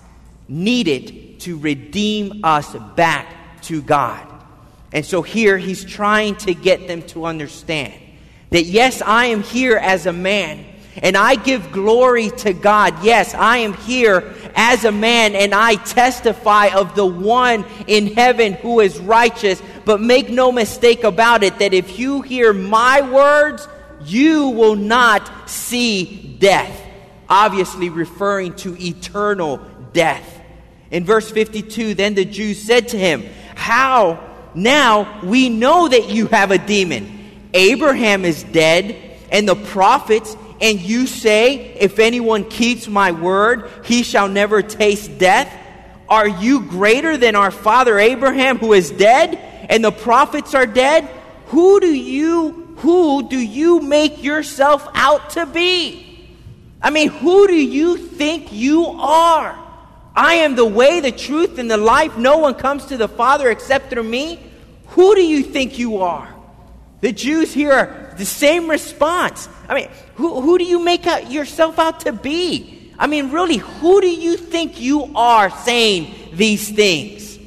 needed 0.48 1.40
to 1.42 1.58
redeem 1.58 2.44
us 2.44 2.76
back 2.96 3.62
to 3.64 3.82
God. 3.82 4.28
And 4.92 5.06
so 5.06 5.22
here 5.22 5.58
he's 5.58 5.84
trying 5.84 6.36
to 6.38 6.54
get 6.54 6.88
them 6.88 7.02
to 7.04 7.26
understand 7.26 7.94
that 8.52 8.66
yes, 8.66 9.02
I 9.02 9.28
am 9.28 9.42
here 9.42 9.78
as 9.78 10.06
a 10.06 10.14
man 10.14 10.66
and 11.02 11.18
I 11.18 11.36
give 11.36 11.72
glory 11.72 12.30
to 12.30 12.54
God. 12.54 13.04
Yes, 13.04 13.34
I 13.34 13.58
am 13.58 13.74
here 13.74 14.34
as 14.56 14.86
a 14.86 14.92
man 14.92 15.34
and 15.34 15.56
I 15.56 15.76
testify 15.76 16.68
of 16.68 16.96
the 16.96 17.06
one 17.06 17.66
in 17.88 18.14
heaven 18.14 18.54
who 18.54 18.80
is 18.80 19.00
righteous. 19.00 19.62
But 19.86 20.02
make 20.02 20.30
no 20.30 20.52
mistake 20.52 21.04
about 21.04 21.44
it 21.44 21.58
that 21.60 21.74
if 21.74 21.98
you 21.98 22.22
hear 22.22 22.54
my 22.54 23.02
words, 23.02 23.68
you 24.06 24.50
will 24.50 24.76
not 24.76 25.50
see 25.50 26.38
death. 26.40 26.83
Obviously, 27.34 27.90
referring 27.90 28.54
to 28.58 28.78
eternal 28.80 29.60
death. 29.92 30.40
In 30.92 31.04
verse 31.04 31.32
52, 31.32 31.96
then 31.96 32.14
the 32.14 32.26
Jews 32.26 32.62
said 32.62 32.90
to 32.90 32.98
him, 33.00 33.24
How 33.56 34.24
now 34.54 35.20
we 35.24 35.50
know 35.50 35.88
that 35.88 36.10
you 36.10 36.28
have 36.28 36.52
a 36.52 36.60
demon? 36.60 37.50
Abraham 37.56 38.24
is 38.24 38.44
dead, 38.44 39.18
and 39.32 39.50
the 39.50 39.56
prophets 39.56 40.38
and 40.62 40.80
you 40.80 41.08
say, 41.08 41.74
If 41.80 41.98
anyone 41.98 42.48
keeps 42.48 42.88
my 42.88 43.12
word, 43.12 43.68
he 43.84 44.04
shall 44.04 44.28
never 44.28 44.62
taste 44.62 45.18
death? 45.18 45.52
Are 46.08 46.28
you 46.28 46.62
greater 46.62 47.18
than 47.18 47.36
our 47.36 47.50
father 47.50 47.98
Abraham 47.98 48.60
who 48.60 48.74
is 48.74 48.92
dead 48.92 49.38
and 49.72 49.84
the 49.84 49.92
prophets 49.92 50.54
are 50.54 50.68
dead? 50.68 51.10
Who 51.48 51.80
do 51.80 51.92
you 51.92 52.76
who 52.78 53.28
do 53.28 53.40
you 53.40 53.80
make 53.80 54.22
yourself 54.22 54.88
out 54.94 55.32
to 55.32 55.48
be? 55.48 56.03
I 56.84 56.90
mean, 56.90 57.10
who 57.10 57.48
do 57.48 57.56
you 57.56 57.96
think 57.96 58.52
you 58.52 58.86
are? 58.88 59.58
I 60.16 60.36
am 60.36 60.56
the 60.56 60.66
way, 60.66 61.00
the 61.00 61.14
truth, 61.14 61.58
and 61.58 61.72
the 61.72 61.78
life. 61.78 62.18
No 62.18 62.38
one 62.38 62.56
comes 62.56 62.86
to 62.88 62.98
the 62.98 63.08
Father 63.08 63.50
except 63.50 63.90
through 63.90 64.04
me. 64.04 64.40
Who 64.90 65.16
do 65.16 65.26
you 65.26 65.42
think 65.42 65.80
you 65.80 66.00
are? 66.00 66.30
The 67.00 67.14
Jews 67.14 67.54
hear 67.54 68.14
the 68.18 68.26
same 68.26 68.70
response. 68.70 69.48
I 69.68 69.76
mean, 69.76 69.90
who, 70.16 70.42
who 70.42 70.58
do 70.58 70.66
you 70.66 70.84
make 70.84 71.08
out 71.08 71.32
yourself 71.32 71.80
out 71.80 72.02
to 72.02 72.12
be? 72.12 72.94
I 73.00 73.08
mean, 73.08 73.32
really, 73.32 73.58
who 73.58 74.02
do 74.02 74.10
you 74.10 74.38
think 74.38 74.80
you 74.80 75.12
are 75.16 75.50
saying 75.50 76.14
these 76.34 76.70
things? 76.70 77.40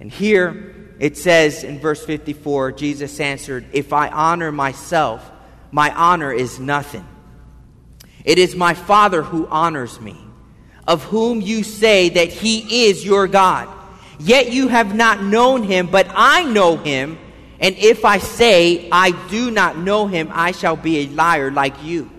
And 0.00 0.10
here 0.10 0.94
it 0.98 1.16
says 1.16 1.64
in 1.64 1.78
verse 1.78 2.04
54 2.04 2.72
Jesus 2.72 3.20
answered, 3.20 3.66
If 3.72 3.92
I 3.92 4.08
honor 4.08 4.50
myself, 4.50 5.30
my 5.70 5.94
honor 5.94 6.32
is 6.32 6.58
nothing. 6.58 7.06
It 8.24 8.38
is 8.38 8.56
my 8.56 8.74
Father 8.74 9.22
who 9.22 9.46
honors 9.48 10.00
me, 10.00 10.16
of 10.88 11.04
whom 11.04 11.40
you 11.40 11.62
say 11.62 12.08
that 12.08 12.28
he 12.28 12.86
is 12.86 13.04
your 13.04 13.28
God. 13.28 13.68
Yet 14.18 14.52
you 14.52 14.68
have 14.68 14.94
not 14.94 15.22
known 15.22 15.62
him, 15.62 15.88
but 15.88 16.06
I 16.10 16.44
know 16.44 16.76
him. 16.76 17.18
And 17.60 17.76
if 17.76 18.04
I 18.04 18.18
say 18.18 18.88
I 18.90 19.10
do 19.28 19.50
not 19.50 19.78
know 19.78 20.06
him, 20.06 20.30
I 20.32 20.52
shall 20.52 20.76
be 20.76 21.00
a 21.00 21.06
liar 21.08 21.50
like 21.50 21.82
you. 21.84 22.10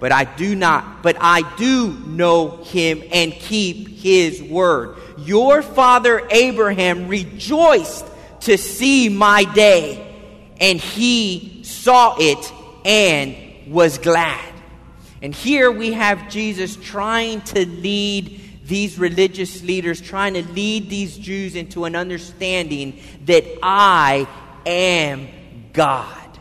But 0.00 0.12
I 0.12 0.24
do 0.24 0.54
not, 0.54 1.02
but 1.02 1.16
I 1.20 1.42
do 1.56 1.92
know 2.06 2.62
him 2.64 3.02
and 3.12 3.32
keep 3.32 3.88
his 3.88 4.42
word. 4.42 4.96
Your 5.18 5.62
father 5.62 6.26
Abraham 6.30 7.08
rejoiced 7.08 8.06
to 8.40 8.58
see 8.58 9.08
my 9.08 9.44
day, 9.44 10.14
and 10.60 10.80
he 10.80 11.62
saw 11.64 12.16
it 12.18 12.52
and 12.84 13.36
was 13.72 13.98
glad. 13.98 14.53
And 15.24 15.34
here 15.34 15.70
we 15.70 15.94
have 15.94 16.28
Jesus 16.28 16.76
trying 16.76 17.40
to 17.40 17.64
lead 17.64 18.42
these 18.66 18.98
religious 18.98 19.62
leaders, 19.62 19.98
trying 19.98 20.34
to 20.34 20.42
lead 20.52 20.90
these 20.90 21.16
Jews 21.16 21.56
into 21.56 21.86
an 21.86 21.96
understanding 21.96 23.00
that 23.24 23.46
I 23.62 24.28
am 24.66 25.26
God. 25.72 26.38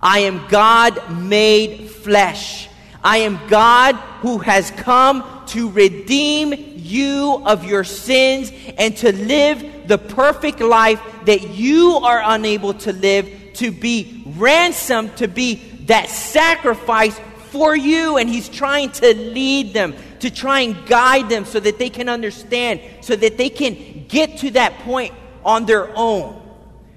I 0.00 0.20
am 0.20 0.46
God 0.46 1.18
made 1.18 1.90
flesh. 1.90 2.68
I 3.02 3.18
am 3.18 3.40
God 3.48 3.96
who 3.96 4.38
has 4.38 4.70
come 4.70 5.42
to 5.48 5.68
redeem 5.70 6.54
you 6.76 7.42
of 7.44 7.64
your 7.64 7.82
sins 7.82 8.52
and 8.78 8.96
to 8.98 9.12
live 9.12 9.88
the 9.88 9.98
perfect 9.98 10.60
life 10.60 11.02
that 11.24 11.50
you 11.50 11.96
are 11.96 12.22
unable 12.24 12.74
to 12.74 12.92
live, 12.92 13.28
to 13.54 13.72
be 13.72 14.22
ransomed, 14.36 15.16
to 15.16 15.26
be 15.26 15.56
that 15.86 16.08
sacrifice 16.08 17.18
for 17.52 17.76
you. 17.76 18.16
And 18.16 18.28
He's 18.28 18.48
trying 18.48 18.90
to 18.92 19.14
lead 19.14 19.74
them, 19.74 19.94
to 20.20 20.30
try 20.30 20.60
and 20.60 20.86
guide 20.86 21.28
them 21.28 21.44
so 21.44 21.60
that 21.60 21.78
they 21.78 21.90
can 21.90 22.08
understand, 22.08 22.80
so 23.02 23.14
that 23.14 23.36
they 23.36 23.50
can 23.50 24.06
get 24.08 24.38
to 24.38 24.50
that 24.52 24.72
point 24.80 25.14
on 25.44 25.66
their 25.66 25.96
own. 25.96 26.40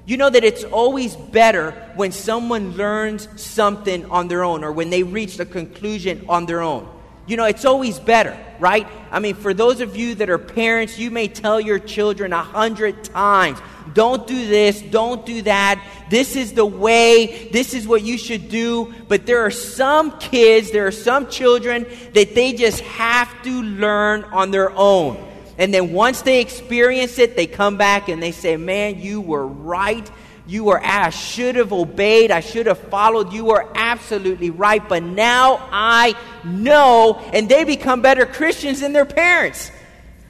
You 0.07 0.17
know 0.17 0.29
that 0.29 0.43
it's 0.43 0.63
always 0.63 1.15
better 1.15 1.71
when 1.95 2.11
someone 2.11 2.77
learns 2.77 3.27
something 3.41 4.05
on 4.11 4.27
their 4.27 4.43
own 4.43 4.63
or 4.63 4.71
when 4.71 4.91
they 4.91 5.01
reach 5.01 5.39
a 5.39 5.45
conclusion 5.45 6.25
on 6.29 6.45
their 6.45 6.61
own. 6.61 6.87
You 7.27 7.37
know, 7.37 7.45
it's 7.45 7.65
always 7.65 7.97
better, 7.97 8.37
right? 8.59 8.87
I 9.09 9.17
mean, 9.17 9.33
for 9.33 9.51
those 9.51 9.81
of 9.81 9.97
you 9.97 10.13
that 10.15 10.29
are 10.29 10.37
parents, 10.37 10.99
you 10.99 11.09
may 11.09 11.27
tell 11.27 11.59
your 11.59 11.79
children 11.79 12.33
a 12.33 12.43
hundred 12.43 13.03
times, 13.03 13.57
don't 13.95 14.27
do 14.27 14.47
this, 14.47 14.81
don't 14.81 15.25
do 15.25 15.41
that, 15.43 15.83
this 16.09 16.35
is 16.35 16.53
the 16.53 16.65
way, 16.65 17.49
this 17.51 17.73
is 17.73 17.87
what 17.87 18.03
you 18.03 18.17
should 18.17 18.49
do. 18.49 18.93
But 19.07 19.25
there 19.25 19.43
are 19.45 19.51
some 19.51 20.19
kids, 20.19 20.69
there 20.69 20.85
are 20.85 20.91
some 20.91 21.29
children 21.29 21.87
that 22.13 22.35
they 22.35 22.53
just 22.53 22.81
have 22.81 23.41
to 23.43 23.63
learn 23.63 24.25
on 24.25 24.51
their 24.51 24.71
own. 24.71 25.17
And 25.57 25.73
then 25.73 25.93
once 25.93 26.21
they 26.21 26.41
experience 26.41 27.17
it, 27.17 27.35
they 27.35 27.47
come 27.47 27.77
back 27.77 28.09
and 28.09 28.21
they 28.21 28.31
say, 28.31 28.57
Man, 28.57 28.99
you 28.99 29.21
were 29.21 29.47
right. 29.47 30.09
You 30.47 30.65
were, 30.65 30.79
ah, 30.79 31.05
I 31.05 31.09
should 31.09 31.55
have 31.55 31.73
obeyed. 31.73 32.29
I 32.29 32.41
should 32.41 32.67
have 32.67 32.77
followed. 32.77 33.33
You 33.33 33.45
were 33.45 33.67
absolutely 33.73 34.51
right. 34.51 34.87
But 34.87 35.01
now 35.01 35.67
I 35.71 36.15
know. 36.43 37.15
And 37.33 37.49
they 37.49 37.63
become 37.63 38.01
better 38.01 38.27
Christians 38.27 38.81
than 38.81 38.93
their 38.93 39.05
parents. 39.05 39.71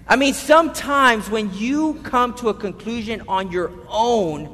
I 0.08 0.18
mean, 0.18 0.34
sometimes 0.34 1.30
when 1.30 1.54
you 1.54 1.96
come 2.04 2.36
to 2.36 2.50
a 2.50 2.54
conclusion 2.54 3.24
on 3.28 3.52
your 3.52 3.72
own, 3.90 4.46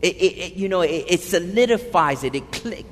it, 0.00 0.16
it, 0.16 0.38
it 0.38 0.54
you 0.54 0.68
know, 0.68 0.82
it, 0.82 1.04
it, 1.08 1.20
solidifies 1.20 2.22
it. 2.22 2.34
It 2.36 2.52
click, 2.52 2.86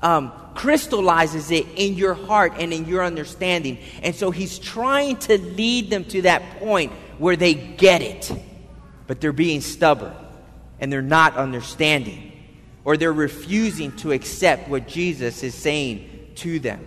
um, 0.00 0.32
crystallizes 0.54 1.50
it 1.50 1.66
in 1.74 1.94
your 1.94 2.14
heart 2.14 2.52
and 2.58 2.72
in 2.72 2.86
your 2.86 3.02
understanding. 3.02 3.78
And 4.02 4.14
so 4.14 4.30
he's 4.30 4.58
trying 4.58 5.16
to 5.18 5.38
lead 5.38 5.90
them 5.90 6.04
to 6.06 6.22
that 6.22 6.60
point 6.60 6.92
where 7.18 7.34
they 7.34 7.54
get 7.54 8.00
it, 8.00 8.30
but 9.08 9.20
they're 9.20 9.32
being 9.32 9.60
stubborn 9.60 10.14
and 10.78 10.92
they're 10.92 11.02
not 11.02 11.36
understanding, 11.36 12.32
or 12.84 12.96
they're 12.96 13.12
refusing 13.12 13.92
to 13.96 14.12
accept 14.12 14.68
what 14.68 14.86
Jesus 14.86 15.42
is 15.42 15.54
saying 15.54 16.32
to 16.36 16.58
them. 16.60 16.86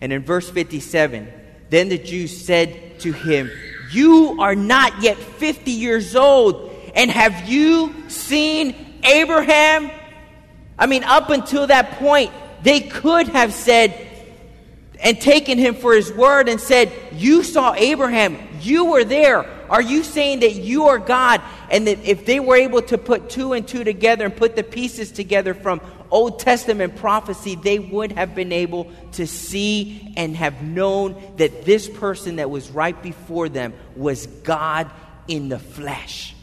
And 0.00 0.12
in 0.12 0.22
verse 0.22 0.48
57, 0.48 1.28
then 1.70 1.88
the 1.88 1.98
Jews 1.98 2.44
said 2.44 3.00
to 3.00 3.12
him, 3.12 3.50
You 3.90 4.36
are 4.40 4.54
not 4.54 5.02
yet 5.02 5.16
50 5.16 5.70
years 5.70 6.16
old, 6.16 6.70
and 6.94 7.10
have 7.10 7.48
you 7.48 7.94
seen 8.08 8.74
Abraham? 9.04 9.90
I 10.78 10.86
mean, 10.86 11.04
up 11.04 11.30
until 11.30 11.66
that 11.68 11.92
point, 11.92 12.32
they 12.62 12.80
could 12.80 13.28
have 13.28 13.52
said 13.52 14.06
and 15.00 15.20
taken 15.20 15.58
him 15.58 15.74
for 15.74 15.94
his 15.94 16.12
word 16.12 16.48
and 16.48 16.60
said, 16.60 16.92
You 17.12 17.42
saw 17.42 17.74
Abraham, 17.74 18.38
you 18.60 18.86
were 18.86 19.04
there. 19.04 19.44
Are 19.70 19.82
you 19.82 20.04
saying 20.04 20.40
that 20.40 20.54
you 20.54 20.84
are 20.84 20.98
God? 20.98 21.42
And 21.70 21.86
that 21.86 22.04
if 22.04 22.24
they 22.24 22.40
were 22.40 22.56
able 22.56 22.82
to 22.82 22.98
put 22.98 23.28
two 23.28 23.52
and 23.52 23.66
two 23.66 23.84
together 23.84 24.24
and 24.24 24.34
put 24.34 24.56
the 24.56 24.62
pieces 24.62 25.10
together 25.10 25.54
from 25.54 25.80
Old 26.10 26.38
Testament 26.38 26.96
prophecy, 26.96 27.54
they 27.54 27.78
would 27.78 28.12
have 28.12 28.34
been 28.34 28.52
able 28.52 28.90
to 29.12 29.26
see 29.26 30.12
and 30.16 30.36
have 30.36 30.62
known 30.62 31.20
that 31.36 31.64
this 31.64 31.88
person 31.88 32.36
that 32.36 32.50
was 32.50 32.70
right 32.70 33.00
before 33.02 33.48
them 33.48 33.72
was 33.94 34.26
God 34.26 34.90
in 35.28 35.48
the 35.48 35.58
flesh. 35.58 36.34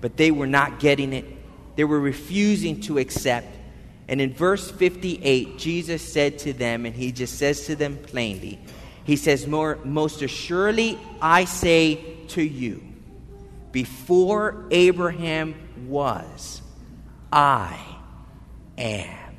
But 0.00 0.16
they 0.16 0.30
were 0.30 0.46
not 0.46 0.80
getting 0.80 1.12
it, 1.12 1.24
they 1.76 1.84
were 1.84 2.00
refusing 2.00 2.80
to 2.82 2.98
accept. 2.98 3.48
And 4.06 4.20
in 4.20 4.34
verse 4.34 4.70
58, 4.70 5.58
Jesus 5.58 6.02
said 6.02 6.38
to 6.40 6.52
them, 6.52 6.84
and 6.84 6.94
he 6.94 7.10
just 7.10 7.38
says 7.38 7.64
to 7.66 7.76
them 7.76 7.96
plainly, 7.96 8.58
He 9.04 9.16
says, 9.16 9.46
More, 9.46 9.78
Most 9.82 10.20
assuredly, 10.20 10.98
I 11.22 11.46
say 11.46 12.16
to 12.28 12.42
you, 12.42 12.82
before 13.72 14.66
Abraham 14.70 15.54
was, 15.86 16.60
I 17.32 17.93
am. 18.78 19.36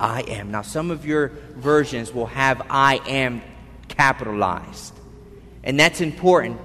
I 0.00 0.22
am. 0.22 0.50
Now, 0.50 0.62
some 0.62 0.90
of 0.90 1.04
your 1.04 1.28
versions 1.56 2.12
will 2.12 2.26
have 2.26 2.62
I 2.70 3.00
am 3.06 3.42
capitalized. 3.88 4.94
And 5.64 5.78
that's 5.78 6.00
important 6.00 6.60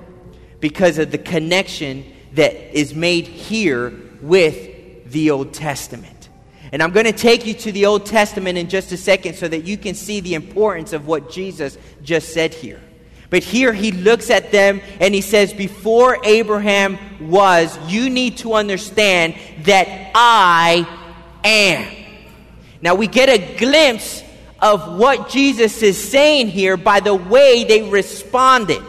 because 0.60 0.97
of 0.97 1.12
the 1.12 1.17
connection 1.17 2.06
that 2.34 2.78
is 2.78 2.93
made 2.93 3.28
here 3.28 3.93
with 4.21 5.12
the 5.12 5.32
Old 5.32 5.54
Testament. 5.54 6.30
And 6.71 6.82
I'm 6.82 6.91
going 6.91 7.06
to 7.06 7.12
take 7.12 7.45
you 7.45 7.54
to 7.54 7.71
the 7.71 7.86
Old 7.86 8.06
Testament 8.06 8.58
in 8.58 8.69
just 8.69 8.91
a 8.91 8.97
second 8.97 9.36
so 9.36 9.47
that 9.47 9.63
you 9.63 9.78
can 9.78 9.93
see 9.93 10.21
the 10.21 10.34
importance 10.34 10.93
of 10.93 11.06
what 11.08 11.30
Jesus 11.30 11.78
just 12.02 12.34
said 12.34 12.54
here. 12.54 12.82
But 13.30 13.43
here 13.43 13.73
he 13.73 13.91
looks 13.91 14.30
at 14.30 14.52
them 14.52 14.80
and 14.99 15.13
he 15.13 15.21
says, 15.21 15.54
Before 15.54 16.19
Abraham 16.23 16.99
was, 17.30 17.78
you 17.91 18.10
need 18.10 18.38
to 18.38 18.54
understand 18.54 19.36
that 19.63 20.12
I 20.13 20.88
am. 21.44 22.06
Now 22.82 22.96
we 22.96 23.08
get 23.08 23.30
a 23.30 23.58
glimpse 23.58 24.24
of 24.64 24.98
what 24.98 25.30
Jesus 25.30 25.82
is 25.82 26.02
saying 26.02 26.48
here 26.48 26.78
by 26.78 27.02
the 27.02 27.14
way 27.14 27.66
they 27.66 27.90
responded. 27.90 28.82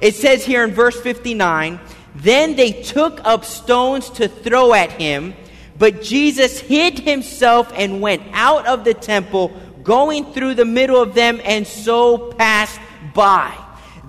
It 0.00 0.14
says 0.14 0.44
here 0.44 0.64
in 0.64 0.72
verse 0.72 1.00
59 1.00 1.80
Then 2.14 2.56
they 2.56 2.72
took 2.72 3.20
up 3.24 3.44
stones 3.44 4.10
to 4.10 4.28
throw 4.28 4.72
at 4.72 4.92
him, 4.92 5.34
but 5.78 6.02
Jesus 6.02 6.58
hid 6.58 6.98
himself 6.98 7.72
and 7.74 8.00
went 8.00 8.22
out 8.32 8.66
of 8.66 8.84
the 8.84 8.94
temple, 8.94 9.52
going 9.82 10.32
through 10.32 10.54
the 10.54 10.64
middle 10.64 11.00
of 11.00 11.14
them, 11.14 11.40
and 11.44 11.66
so 11.66 12.32
passed 12.32 12.80
by. 13.14 13.56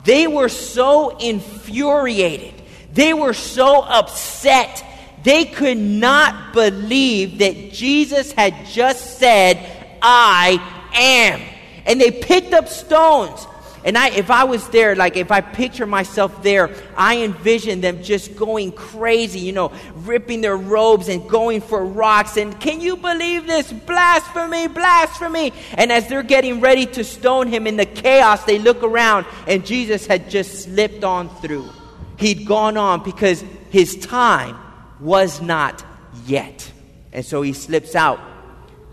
They 0.03 0.27
were 0.27 0.49
so 0.49 1.17
infuriated, 1.17 2.53
they 2.93 3.13
were 3.13 3.33
so 3.33 3.81
upset 3.81 4.83
they 5.27 5.43
could 5.43 5.77
not 5.77 6.53
believe 6.53 7.39
that 7.39 7.73
Jesus 7.73 8.31
had 8.31 8.65
just 8.67 9.19
said, 9.19 9.59
I 10.01 10.57
am. 10.93 11.41
And 11.85 11.99
they 11.99 12.11
picked 12.11 12.53
up 12.53 12.69
stones. 12.69 13.45
And 13.83 13.97
I, 13.97 14.09
if 14.09 14.31
I 14.31 14.43
was 14.43 14.67
there, 14.69 14.95
like 14.95 15.17
if 15.17 15.31
I 15.31 15.41
picture 15.41 15.85
myself 15.85 16.43
there, 16.43 16.69
I 16.95 17.23
envision 17.23 17.81
them 17.81 18.03
just 18.03 18.35
going 18.35 18.71
crazy, 18.71 19.39
you 19.39 19.51
know, 19.53 19.71
ripping 19.95 20.41
their 20.41 20.57
robes 20.57 21.09
and 21.09 21.27
going 21.29 21.61
for 21.61 21.85
rocks. 21.85 22.37
And 22.37 22.57
can 22.59 22.79
you 22.79 22.95
believe 22.97 23.47
this? 23.47 23.71
Blasphemy, 23.71 24.67
blasphemy. 24.67 25.53
And 25.73 25.91
as 25.91 26.07
they're 26.07 26.23
getting 26.23 26.59
ready 26.61 26.85
to 26.85 27.03
stone 27.03 27.47
him 27.47 27.67
in 27.67 27.75
the 27.75 27.85
chaos, 27.85 28.43
they 28.45 28.59
look 28.59 28.83
around 28.83 29.25
and 29.45 29.65
Jesus 29.65 30.05
had 30.05 30.29
just 30.29 30.63
slipped 30.63 31.03
on 31.03 31.29
through. 31.41 31.69
He'd 32.17 32.45
gone 32.45 32.77
on 32.77 33.03
because 33.03 33.43
his 33.69 33.95
time 33.97 34.57
was 34.99 35.41
not 35.41 35.83
yet. 36.25 36.71
And 37.11 37.25
so 37.25 37.41
he 37.41 37.53
slips 37.53 37.95
out. 37.95 38.19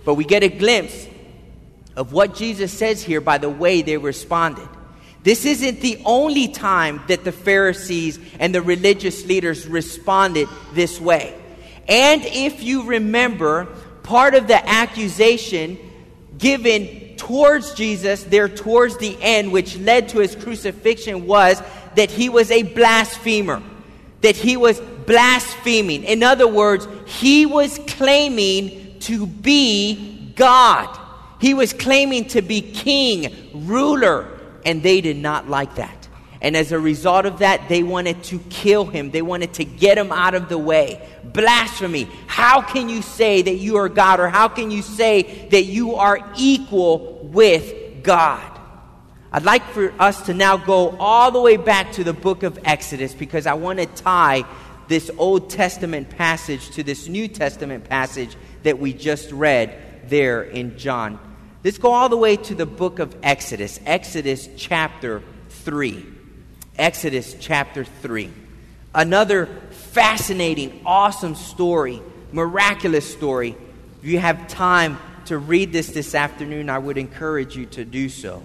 But 0.05 0.14
we 0.14 0.25
get 0.25 0.43
a 0.43 0.49
glimpse 0.49 1.09
of 1.97 2.12
what 2.12 2.35
Jesus 2.35 2.73
says 2.73 3.03
here 3.03 3.21
by 3.21 3.38
the 3.38 3.49
way 3.49 3.83
they 3.83 3.97
responded. 3.97 4.69
This 5.23 5.47
isn't 5.47 5.81
the 5.81 6.03
only 6.05 6.49
time 6.49 7.03
that 7.09 7.25
the 7.25 7.33
Pharisees 7.33 8.19
and 8.38 8.55
the 8.55 8.61
religious 8.61 9.25
leaders 9.25 9.67
responded 9.67 10.49
this 10.75 11.01
way. 11.01 11.35
And 11.88 12.23
if 12.25 12.62
you 12.62 12.85
remember, 12.85 13.67
part 14.03 14.35
of 14.35 14.49
the 14.49 14.69
accusation 14.69 15.79
given 16.37 17.17
towards 17.17 17.75
Jesus 17.75 18.25
there 18.25 18.49
towards 18.49 18.99
the 18.99 19.17
end, 19.21 19.53
which 19.53 19.79
led 19.79 20.11
to 20.11 20.19
his 20.19 20.37
crucifixion, 20.37 21.27
was 21.27 21.62
that 21.95 22.11
he 22.11 22.29
was 22.29 22.51
a 22.51 22.62
blasphemer, 22.62 23.62
that 24.21 24.37
he 24.37 24.57
was 24.57 24.79
blaspheming. 25.07 26.05
In 26.05 26.23
other 26.23 26.49
words, 26.49 26.88
he 27.07 27.47
was 27.47 27.79
claiming 27.87 28.99
to 29.01 29.27
be 29.27 30.33
God. 30.37 30.99
He 31.40 31.55
was 31.55 31.73
claiming 31.73 32.27
to 32.29 32.43
be 32.43 32.61
king, 32.61 33.51
ruler, 33.53 34.29
and 34.64 34.83
they 34.83 35.01
did 35.01 35.17
not 35.17 35.49
like 35.49 35.75
that. 35.77 36.09
And 36.40 36.57
as 36.57 36.73
a 36.73 36.79
result 36.79 37.25
of 37.25 37.38
that, 37.38 37.71
they 37.71 37.83
wanted 37.83 38.23
to 38.25 38.38
kill 38.51 38.85
him. 38.85 39.11
They 39.11 39.23
wanted 39.23 39.55
to 39.55 39.64
get 39.64 39.97
him 39.97 40.12
out 40.12 40.35
of 40.35 40.51
the 40.51 40.59
way. 40.59 41.09
Blasphemy. 41.25 42.07
How 42.27 42.61
can 42.61 42.90
you 42.90 43.01
say 43.01 43.40
that 43.40 43.57
you 43.57 43.77
are 43.77 43.88
God? 43.88 44.21
Or 44.21 44.29
how 44.29 44.49
can 44.49 44.71
you 44.71 44.83
say 44.83 45.49
that 45.51 45.64
you 45.64 45.95
are 45.95 46.19
equal 46.37 47.21
with 47.23 48.03
God? 48.03 48.51
I'd 49.33 49.45
like 49.45 49.64
for 49.71 49.93
us 49.99 50.27
to 50.27 50.35
now 50.35 50.59
go 50.59 50.97
all 50.99 51.31
the 51.31 51.40
way 51.40 51.57
back 51.57 51.93
to 51.93 52.05
the 52.05 52.12
book 52.12 52.43
of 52.43 52.59
Exodus 52.62 53.14
because 53.14 53.47
I 53.47 53.55
want 53.55 53.79
to 53.79 53.87
tie 53.87 54.45
this 54.88 55.11
Old 55.18 55.51
Testament 55.51 56.11
passage 56.11 56.70
to 56.70 56.83
this 56.83 57.09
New 57.09 57.29
Testament 57.29 57.85
passage 57.85 58.37
that 58.62 58.79
we 58.79 58.92
just 58.92 59.31
read 59.33 59.77
there 60.09 60.42
in 60.42 60.79
John. 60.79 61.18
Let's 61.62 61.79
go 61.79 61.92
all 61.92 62.09
the 62.09 62.16
way 62.16 62.37
to 62.37 62.55
the 62.55 62.66
book 62.66 62.99
of 62.99 63.16
Exodus, 63.23 63.81
Exodus 63.87 64.49
chapter 64.57 65.23
3. 65.49 66.05
Exodus 66.77 67.37
chapter 67.40 67.85
3. 67.85 68.31
Another 68.94 69.47
fascinating, 69.70 70.83
awesome 70.85 71.35
story, 71.35 72.03
miraculous 72.33 73.11
story. 73.11 73.57
If 74.03 74.09
you 74.09 74.18
have 74.18 74.47
time 74.49 74.99
to 75.27 75.38
read 75.38 75.73
this 75.73 75.88
this 75.88 76.14
afternoon, 76.14 76.68
I 76.68 76.79
would 76.79 76.99
encourage 76.99 77.57
you 77.57 77.66
to 77.66 77.85
do 77.85 78.09
so. 78.09 78.42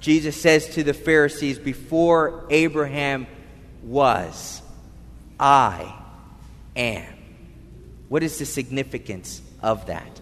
Jesus 0.00 0.40
says 0.40 0.66
to 0.74 0.82
the 0.82 0.94
Pharisees, 0.94 1.58
Before 1.58 2.46
Abraham 2.48 3.26
was, 3.82 4.62
I 5.40 5.94
am. 6.76 7.06
What 8.08 8.22
is 8.22 8.38
the 8.38 8.44
significance 8.44 9.40
of 9.62 9.86
that? 9.86 10.20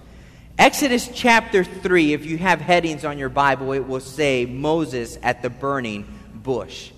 Exodus 0.58 1.10
chapter 1.12 1.64
3, 1.64 2.12
if 2.12 2.24
you 2.24 2.38
have 2.38 2.60
headings 2.60 3.04
on 3.04 3.18
your 3.18 3.28
Bible, 3.28 3.72
it 3.72 3.86
will 3.86 4.00
say 4.00 4.46
Moses 4.46 5.18
at 5.22 5.42
the 5.42 5.50
burning 5.50 6.06
bush. 6.34 6.92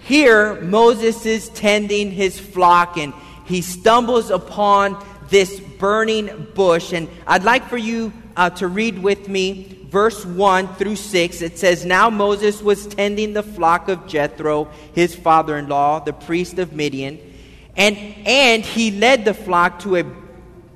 Here, 0.00 0.60
Moses 0.62 1.26
is 1.26 1.50
tending 1.50 2.10
his 2.10 2.38
flock 2.38 2.96
and 2.96 3.12
he 3.44 3.60
stumbles 3.60 4.30
upon 4.30 5.04
this 5.28 5.60
burning 5.60 6.48
bush. 6.54 6.92
And 6.92 7.08
I'd 7.26 7.44
like 7.44 7.68
for 7.68 7.76
you 7.76 8.12
uh, 8.36 8.50
to 8.50 8.68
read 8.68 8.98
with 8.98 9.28
me 9.28 9.86
verse 9.90 10.24
1 10.24 10.74
through 10.76 10.96
6. 10.96 11.42
It 11.42 11.58
says, 11.58 11.84
Now 11.84 12.10
Moses 12.10 12.62
was 12.62 12.86
tending 12.86 13.32
the 13.32 13.42
flock 13.42 13.88
of 13.88 14.06
Jethro, 14.06 14.70
his 14.94 15.14
father 15.14 15.58
in 15.58 15.68
law, 15.68 16.00
the 16.00 16.12
priest 16.12 16.58
of 16.58 16.72
Midian. 16.72 17.29
And, 17.76 17.96
and 18.26 18.64
he 18.64 18.90
led 18.90 19.24
the 19.24 19.34
flock 19.34 19.80
to, 19.80 19.96
a, 19.96 20.04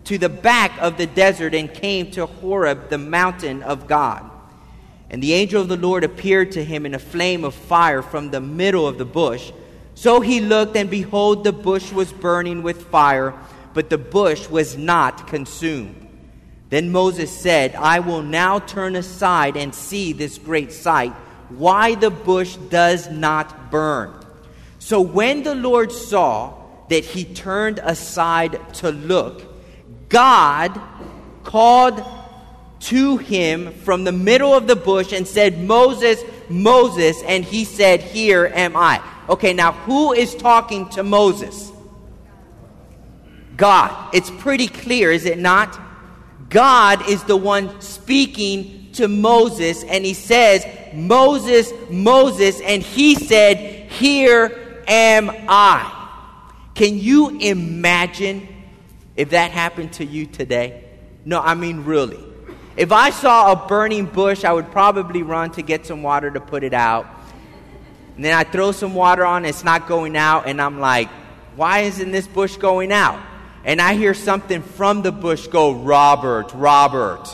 to 0.05 0.18
the 0.18 0.28
back 0.28 0.80
of 0.80 0.97
the 0.97 1.07
desert 1.07 1.55
and 1.55 1.72
came 1.72 2.11
to 2.12 2.26
Horeb, 2.26 2.88
the 2.88 2.99
mountain 2.99 3.62
of 3.62 3.86
God. 3.86 4.30
And 5.11 5.22
the 5.22 5.34
angel 5.34 5.62
of 5.62 5.68
the 5.68 5.76
Lord 5.76 6.03
appeared 6.03 6.53
to 6.53 6.64
him 6.64 6.86
in 6.86 6.95
a 6.95 6.99
flame 6.99 7.45
of 7.45 7.55
fire 7.55 8.03
from 8.03 8.30
the 8.30 8.40
middle 8.40 8.88
of 8.88 8.99
the 8.99 9.05
bush. 9.05 9.53
So 9.95 10.20
he 10.20 10.40
looked, 10.40 10.76
and 10.76 10.90
behold, 10.90 11.45
the 11.45 11.53
bush 11.53 11.92
was 11.92 12.12
burning 12.12 12.62
with 12.62 12.86
fire, 12.86 13.34
but 13.74 13.90
the 13.90 13.99
bush 13.99 14.49
was 14.49 14.76
not 14.76 15.28
consumed. 15.28 16.01
Then 16.70 16.90
Moses 16.90 17.30
said, 17.30 17.76
I 17.76 18.01
will 18.01 18.22
now 18.22 18.59
turn 18.59 18.97
aside 18.97 19.57
and 19.57 19.72
see 19.72 20.12
this 20.12 20.38
great 20.38 20.72
sight, 20.72 21.12
why 21.49 21.95
the 21.95 22.11
bush 22.11 22.57
does 22.57 23.09
not 23.09 23.70
burn. 23.70 24.12
So 24.80 25.01
when 25.01 25.45
the 25.45 25.55
Lord 25.55 25.92
saw 25.92 26.64
that 26.89 27.05
he 27.05 27.24
turned 27.24 27.80
aside 27.82 28.74
to 28.74 28.91
look, 28.91 29.43
God 30.09 30.80
called 31.43 32.05
to 32.80 33.16
him 33.16 33.72
from 33.72 34.05
the 34.05 34.12
middle 34.12 34.55
of 34.55 34.66
the 34.66 34.76
bush 34.76 35.12
and 35.12 35.26
said, 35.26 35.59
Moses, 35.62 36.22
Moses. 36.49 37.22
And 37.22 37.45
he 37.45 37.64
said, 37.64 38.03
Here 38.03 38.47
am 38.55 38.76
I. 38.76 39.03
Okay, 39.28 39.55
now 39.55 39.72
who 39.72 40.12
is 40.12 40.35
talking 40.35 40.89
to 40.91 41.03
Moses? 41.03 41.72
God. 43.57 44.14
It's 44.14 44.30
pretty 44.30 44.68
clear, 44.68 45.11
is 45.12 45.24
it 45.24 45.39
not? 45.39 45.80
God 46.51 47.09
is 47.09 47.24
the 47.24 47.37
one 47.37 47.80
speaking 47.80 48.93
to 48.93 49.09
Moses, 49.09 49.82
and 49.85 50.05
he 50.05 50.14
says, 50.14 50.64
Moses, 50.93 51.72
Moses, 51.91 52.61
and 52.61 52.82
he 52.82 53.14
said, 53.14 53.91
Here 53.91 54.82
am 54.87 55.30
I. 55.49 56.03
Can 56.75 56.99
you 56.99 57.39
imagine 57.39 58.49
if 59.16 59.31
that 59.31 59.53
happened 59.53 59.93
to 59.95 60.05
you 60.05 60.27
today? 60.27 60.85
No, 61.25 61.41
I 61.41 61.55
mean, 61.55 61.85
really. 61.85 62.22
If 62.77 62.91
I 62.91 63.11
saw 63.11 63.53
a 63.53 63.68
burning 63.68 64.07
bush, 64.07 64.45
I 64.45 64.53
would 64.53 64.70
probably 64.72 65.22
run 65.22 65.53
to 65.53 65.62
get 65.62 65.87
some 65.87 66.03
water 66.03 66.31
to 66.31 66.41
put 66.41 66.64
it 66.64 66.75
out. 66.75 67.07
And 68.16 68.25
then 68.25 68.35
I 68.35 68.43
throw 68.45 68.72
some 68.72 68.95
water 68.95 69.25
on, 69.25 69.45
it's 69.45 69.64
not 69.64 69.87
going 69.87 70.16
out, 70.16 70.49
and 70.49 70.61
I'm 70.61 70.81
like, 70.81 71.09
why 71.57 71.81
isn't 71.81 72.11
this 72.11 72.27
bush 72.27 72.57
going 72.57 72.93
out? 72.93 73.20
And 73.64 73.81
I 73.81 73.95
hear 73.95 74.12
something 74.12 74.62
from 74.62 75.03
the 75.03 75.12
bush 75.12 75.47
go, 75.47 75.72
Robert, 75.72 76.53
Robert. 76.53 77.25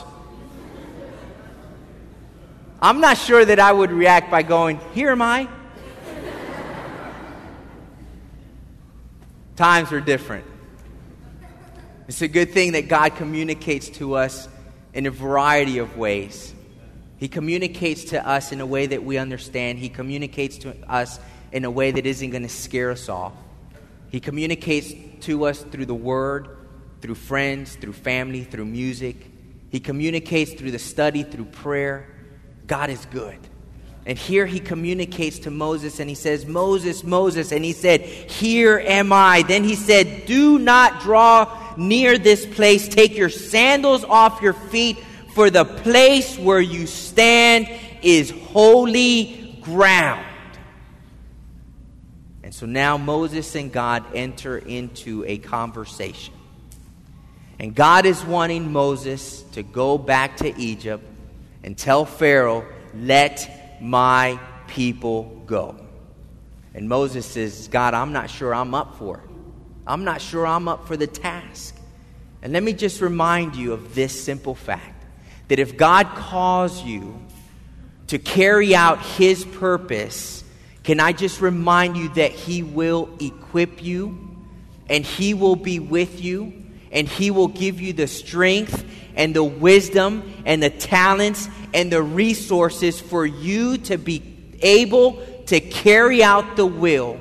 I'm 2.80 3.01
not 3.01 3.18
sure 3.18 3.45
that 3.45 3.59
I 3.59 3.72
would 3.72 3.91
react 3.91 4.30
by 4.30 4.43
going, 4.43 4.80
Here 4.95 5.11
am 5.11 5.20
I. 5.22 5.49
Times 9.61 9.92
are 9.92 10.00
different. 10.00 10.46
It's 12.08 12.22
a 12.22 12.28
good 12.28 12.52
thing 12.52 12.72
that 12.72 12.88
God 12.88 13.16
communicates 13.16 13.90
to 13.90 14.14
us 14.14 14.48
in 14.94 15.04
a 15.04 15.11
variety 15.11 15.76
of 15.76 15.98
ways. 15.98 16.54
He 17.18 17.28
communicates 17.28 18.04
to 18.04 18.26
us 18.26 18.52
in 18.52 18.62
a 18.62 18.66
way 18.66 18.86
that 18.86 19.04
we 19.04 19.18
understand. 19.18 19.78
He 19.78 19.90
communicates 19.90 20.56
to 20.61 20.74
us 20.90 21.20
in 21.52 21.66
a 21.66 21.70
way 21.70 21.90
that 21.90 22.06
isn't 22.06 22.30
going 22.30 22.42
to 22.42 22.48
scare 22.48 22.90
us 22.90 23.11
off. 23.11 23.34
He 24.08 24.18
communicates 24.18 24.94
to 25.26 25.44
us 25.44 25.62
through 25.62 25.84
the 25.84 25.94
Word, 25.94 26.56
through 27.02 27.16
friends, 27.16 27.76
through 27.76 27.92
family, 27.92 28.44
through 28.44 28.64
music. 28.64 29.30
He 29.68 29.78
communicates 29.78 30.54
through 30.54 30.70
the 30.70 30.78
study, 30.78 31.22
through 31.22 31.44
prayer. 31.44 32.08
God 32.66 32.88
is 32.88 33.04
good. 33.11 33.36
And 34.07 34.16
here 34.16 34.46
he 34.46 34.61
communicates 34.61 35.40
to 35.40 35.51
Moses 35.51 36.01
and 36.01 36.09
he 36.09 36.14
says, 36.14 36.46
Moses, 36.46 37.05
Moses. 37.05 37.53
And 37.53 37.64
he 37.64 37.72
said, 37.72 38.01
Here 38.01 38.78
am 38.78 39.12
I. 39.12 39.42
Then 39.42 39.62
he 39.62 39.74
said, 39.74 40.26
Do 40.26 40.59
not 40.59 41.01
draw 41.03 41.74
near 41.76 42.18
this 42.18 42.46
place. 42.46 42.88
Take 42.88 43.16
your 43.16 43.28
sandals 43.28 44.05
off 44.05 44.40
your 44.40 44.55
feet 44.55 44.98
for 45.34 45.51
the 45.51 45.64
place 45.64 46.38
where 46.38 46.61
you 46.61 46.86
stand 46.86 47.68
is 48.03 48.30
holy 48.30 49.59
ground. 49.61 50.26
And 52.42 52.55
so 52.55 52.66
now 52.66 52.96
Moses 52.96 53.55
and 53.55 53.70
God 53.70 54.05
enter 54.14 54.59
into 54.59 55.24
a 55.26 55.38
conversation. 55.38 56.34
And 57.59 57.74
God 57.74 58.07
is 58.07 58.24
wanting 58.24 58.72
Moses 58.72 59.42
to 59.53 59.62
go 59.62 59.98
back 59.98 60.38
to 60.38 60.59
Egypt 60.59 61.05
and 61.62 61.76
tell 61.76 62.07
Pharaoh, 62.07 62.66
Let 62.94 63.59
my 63.81 64.39
people 64.66 65.43
go. 65.47 65.76
And 66.74 66.89
Moses 66.89 67.26
says, 67.26 67.68
God, 67.68 67.95
I'm 67.95 68.12
not 68.12 68.31
sure 68.31 68.55
I'm 68.55 68.74
up 68.74 68.97
for 68.97 69.18
it. 69.18 69.31
I'm 69.87 70.05
not 70.05 70.20
sure 70.20 70.47
I'm 70.47 70.68
up 70.68 70.87
for 70.87 70.97
the 70.97 71.07
task. 71.07 71.76
And 72.43 72.53
let 72.53 72.62
me 72.62 72.72
just 72.72 73.01
remind 73.01 73.57
you 73.57 73.72
of 73.72 73.95
this 73.95 74.18
simple 74.22 74.55
fact 74.55 75.05
that 75.49 75.59
if 75.59 75.76
God 75.76 76.07
calls 76.14 76.83
you 76.85 77.20
to 78.07 78.18
carry 78.18 78.74
out 78.74 79.03
His 79.03 79.45
purpose, 79.45 80.45
can 80.85 81.01
I 81.01 81.12
just 81.12 81.41
remind 81.41 81.97
you 81.97 82.09
that 82.11 82.31
He 82.31 82.62
will 82.62 83.11
equip 83.20 83.83
you 83.83 84.37
and 84.89 85.05
He 85.05 85.35
will 85.35 85.57
be 85.57 85.81
with 85.81 86.22
you 86.22 86.64
and 86.93 87.09
He 87.09 87.31
will 87.31 87.49
give 87.49 87.81
you 87.81 87.93
the 87.93 88.07
strength 88.07 88.85
and 89.16 89.34
the 89.34 89.44
wisdom 89.44 90.32
and 90.44 90.62
the 90.62 90.70
talents 90.70 91.48
and 91.74 91.92
the 91.92 92.02
resources 92.02 93.00
for 93.00 93.26
you 93.26 93.78
to 93.78 93.96
be 93.96 94.22
able 94.61 95.22
to 95.46 95.61
carry 95.61 96.22
out 96.22 96.56
the 96.56 96.66
will 96.66 97.20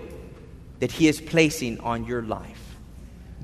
that 0.79 0.91
He 0.91 1.07
is 1.07 1.19
placing 1.19 1.79
on 1.79 2.05
your 2.05 2.21
life. 2.21 2.59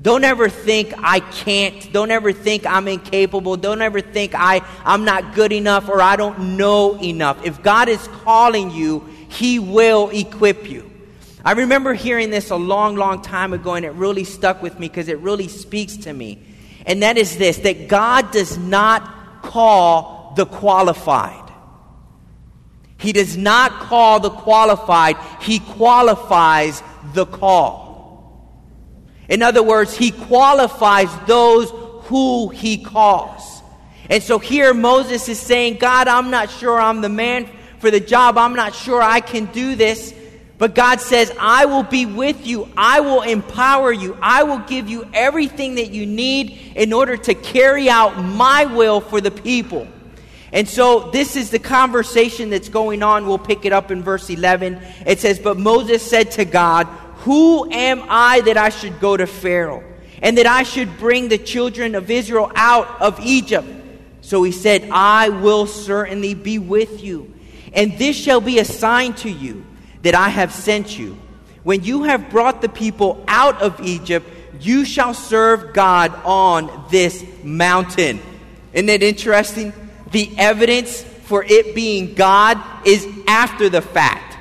Don't 0.00 0.24
ever 0.24 0.48
think 0.48 0.92
I 0.98 1.20
can't. 1.20 1.92
Don't 1.92 2.10
ever 2.10 2.32
think 2.32 2.66
I'm 2.66 2.86
incapable. 2.86 3.56
Don't 3.56 3.82
ever 3.82 4.00
think 4.00 4.34
I, 4.34 4.60
I'm 4.84 5.04
not 5.04 5.34
good 5.34 5.52
enough 5.52 5.88
or 5.88 6.00
I 6.00 6.16
don't 6.16 6.56
know 6.56 7.00
enough. 7.02 7.44
If 7.44 7.62
God 7.62 7.88
is 7.88 8.06
calling 8.22 8.70
you, 8.70 9.00
He 9.28 9.58
will 9.58 10.10
equip 10.10 10.70
you. 10.70 10.90
I 11.44 11.52
remember 11.52 11.94
hearing 11.94 12.30
this 12.30 12.50
a 12.50 12.56
long, 12.56 12.96
long 12.96 13.22
time 13.22 13.52
ago, 13.52 13.74
and 13.74 13.84
it 13.84 13.92
really 13.92 14.24
stuck 14.24 14.62
with 14.62 14.78
me 14.78 14.88
because 14.88 15.08
it 15.08 15.18
really 15.18 15.48
speaks 15.48 15.96
to 15.98 16.12
me. 16.12 16.42
And 16.86 17.02
that 17.02 17.18
is 17.18 17.36
this 17.36 17.58
that 17.58 17.88
God 17.88 18.30
does 18.30 18.56
not 18.56 19.42
call 19.42 20.32
the 20.36 20.46
qualified. 20.46 21.42
He 22.98 23.12
does 23.12 23.36
not 23.36 23.72
call 23.72 24.20
the 24.20 24.30
qualified, 24.30 25.16
He 25.40 25.58
qualifies 25.58 26.82
the 27.12 27.26
call. 27.26 27.86
In 29.28 29.42
other 29.42 29.62
words, 29.62 29.96
he 29.96 30.12
qualifies 30.12 31.08
those 31.26 31.70
who 32.06 32.48
he 32.48 32.78
calls. 32.78 33.62
And 34.08 34.22
so 34.22 34.38
here 34.38 34.72
Moses 34.72 35.28
is 35.28 35.40
saying, 35.40 35.78
God, 35.78 36.06
I'm 36.06 36.30
not 36.30 36.50
sure 36.50 36.80
I'm 36.80 37.00
the 37.00 37.08
man 37.08 37.50
for 37.80 37.90
the 37.90 37.98
job. 38.00 38.38
I'm 38.38 38.54
not 38.54 38.74
sure 38.74 39.02
I 39.02 39.20
can 39.20 39.46
do 39.46 39.74
this. 39.74 40.14
But 40.58 40.74
God 40.74 41.00
says, 41.00 41.30
I 41.38 41.66
will 41.66 41.82
be 41.82 42.06
with 42.06 42.46
you. 42.46 42.68
I 42.76 43.00
will 43.00 43.22
empower 43.22 43.92
you. 43.92 44.16
I 44.22 44.44
will 44.44 44.60
give 44.60 44.88
you 44.88 45.06
everything 45.12 45.74
that 45.74 45.90
you 45.90 46.06
need 46.06 46.72
in 46.74 46.92
order 46.92 47.16
to 47.16 47.34
carry 47.34 47.90
out 47.90 48.22
my 48.22 48.64
will 48.64 49.00
for 49.00 49.20
the 49.20 49.30
people. 49.30 49.86
And 50.52 50.66
so 50.66 51.10
this 51.10 51.36
is 51.36 51.50
the 51.50 51.58
conversation 51.58 52.48
that's 52.48 52.70
going 52.70 53.02
on. 53.02 53.26
We'll 53.26 53.36
pick 53.36 53.66
it 53.66 53.72
up 53.72 53.90
in 53.90 54.02
verse 54.02 54.30
11. 54.30 54.80
It 55.04 55.20
says, 55.20 55.38
But 55.38 55.58
Moses 55.58 56.02
said 56.08 56.30
to 56.32 56.46
God, 56.46 56.86
who 57.26 57.70
am 57.70 58.04
I 58.08 58.40
that 58.42 58.56
I 58.56 58.70
should 58.70 59.00
go 59.00 59.16
to 59.16 59.26
Pharaoh 59.26 59.82
and 60.22 60.38
that 60.38 60.46
I 60.46 60.62
should 60.62 60.96
bring 60.96 61.28
the 61.28 61.38
children 61.38 61.94
of 61.94 62.10
Israel 62.10 62.50
out 62.54 63.02
of 63.02 63.20
Egypt? 63.20 63.68
So 64.22 64.42
he 64.42 64.52
said, 64.52 64.88
I 64.90 65.28
will 65.28 65.66
certainly 65.66 66.34
be 66.34 66.58
with 66.58 67.02
you. 67.02 67.34
And 67.74 67.98
this 67.98 68.16
shall 68.16 68.40
be 68.40 68.58
a 68.58 68.64
sign 68.64 69.12
to 69.14 69.30
you 69.30 69.66
that 70.02 70.14
I 70.14 70.28
have 70.28 70.52
sent 70.52 70.98
you. 70.98 71.16
When 71.62 71.82
you 71.82 72.04
have 72.04 72.30
brought 72.30 72.62
the 72.62 72.68
people 72.68 73.24
out 73.26 73.60
of 73.60 73.80
Egypt, 73.80 74.28
you 74.60 74.84
shall 74.84 75.14
serve 75.14 75.72
God 75.74 76.14
on 76.24 76.86
this 76.90 77.24
mountain. 77.42 78.20
Isn't 78.72 78.88
it 78.88 79.02
interesting? 79.02 79.72
The 80.12 80.30
evidence 80.38 81.02
for 81.02 81.44
it 81.44 81.74
being 81.74 82.14
God 82.14 82.60
is 82.86 83.06
after 83.26 83.68
the 83.68 83.82
fact. 83.82 84.38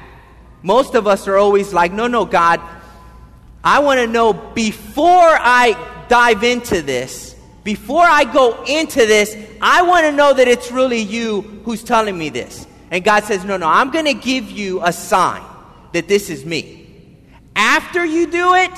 Most 0.61 0.95
of 0.95 1.07
us 1.07 1.27
are 1.27 1.37
always 1.37 1.73
like, 1.73 1.91
no, 1.91 2.07
no, 2.07 2.25
God, 2.25 2.61
I 3.63 3.79
want 3.79 3.99
to 3.99 4.07
know 4.07 4.33
before 4.33 5.09
I 5.09 6.05
dive 6.07 6.43
into 6.43 6.81
this, 6.81 7.35
before 7.63 8.03
I 8.03 8.23
go 8.23 8.63
into 8.65 9.05
this, 9.05 9.35
I 9.59 9.81
want 9.81 10.05
to 10.05 10.11
know 10.11 10.33
that 10.33 10.47
it's 10.47 10.71
really 10.71 10.99
you 10.99 11.41
who's 11.65 11.83
telling 11.83 12.17
me 12.17 12.29
this. 12.29 12.67
And 12.91 13.03
God 13.03 13.23
says, 13.23 13.43
No, 13.43 13.57
no, 13.57 13.67
I'm 13.67 13.91
going 13.91 14.05
to 14.05 14.13
give 14.13 14.49
you 14.49 14.81
a 14.83 14.93
sign 14.93 15.43
that 15.93 16.07
this 16.07 16.29
is 16.29 16.45
me. 16.45 17.17
After 17.55 18.05
you 18.05 18.29
do 18.29 18.53
it, 18.55 18.71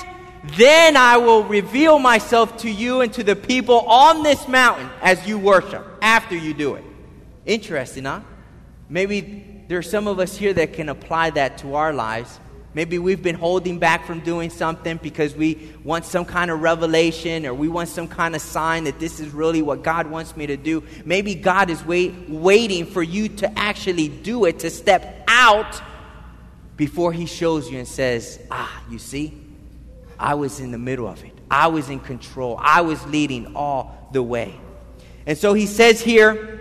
then 0.56 0.96
I 0.96 1.16
will 1.16 1.44
reveal 1.44 1.98
myself 1.98 2.58
to 2.58 2.70
you 2.70 3.00
and 3.00 3.12
to 3.14 3.22
the 3.22 3.36
people 3.36 3.80
on 3.80 4.22
this 4.22 4.46
mountain 4.48 4.88
as 5.02 5.26
you 5.26 5.38
worship. 5.38 5.84
After 6.00 6.36
you 6.36 6.54
do 6.54 6.74
it. 6.74 6.84
Interesting, 7.44 8.04
huh? 8.04 8.20
Maybe 8.88 9.64
there 9.68 9.78
are 9.78 9.82
some 9.82 10.06
of 10.06 10.18
us 10.18 10.36
here 10.36 10.52
that 10.54 10.72
can 10.72 10.88
apply 10.88 11.30
that 11.30 11.58
to 11.58 11.74
our 11.74 11.92
lives. 11.92 12.38
Maybe 12.74 12.98
we've 12.98 13.22
been 13.22 13.34
holding 13.34 13.78
back 13.78 14.04
from 14.04 14.20
doing 14.20 14.50
something 14.50 14.98
because 15.02 15.34
we 15.34 15.72
want 15.84 16.04
some 16.04 16.26
kind 16.26 16.50
of 16.50 16.60
revelation 16.60 17.46
or 17.46 17.54
we 17.54 17.66
want 17.66 17.88
some 17.88 18.08
kind 18.08 18.36
of 18.36 18.42
sign 18.42 18.84
that 18.84 19.00
this 19.00 19.20
is 19.20 19.30
really 19.30 19.62
what 19.62 19.82
God 19.82 20.06
wants 20.06 20.36
me 20.36 20.46
to 20.46 20.56
do. 20.56 20.84
Maybe 21.04 21.34
God 21.34 21.70
is 21.70 21.82
wait, 21.84 22.28
waiting 22.28 22.84
for 22.84 23.02
you 23.02 23.28
to 23.28 23.58
actually 23.58 24.08
do 24.08 24.44
it, 24.44 24.60
to 24.60 24.70
step 24.70 25.24
out 25.28 25.80
before 26.76 27.12
He 27.12 27.24
shows 27.24 27.70
you 27.70 27.78
and 27.78 27.88
says, 27.88 28.38
Ah, 28.50 28.82
you 28.90 28.98
see, 28.98 29.32
I 30.18 30.34
was 30.34 30.60
in 30.60 30.70
the 30.70 30.78
middle 30.78 31.08
of 31.08 31.24
it. 31.24 31.32
I 31.50 31.68
was 31.68 31.88
in 31.88 32.00
control. 32.00 32.58
I 32.60 32.82
was 32.82 33.04
leading 33.06 33.56
all 33.56 34.08
the 34.12 34.22
way. 34.22 34.54
And 35.26 35.38
so 35.38 35.54
He 35.54 35.64
says 35.64 36.02
here, 36.02 36.58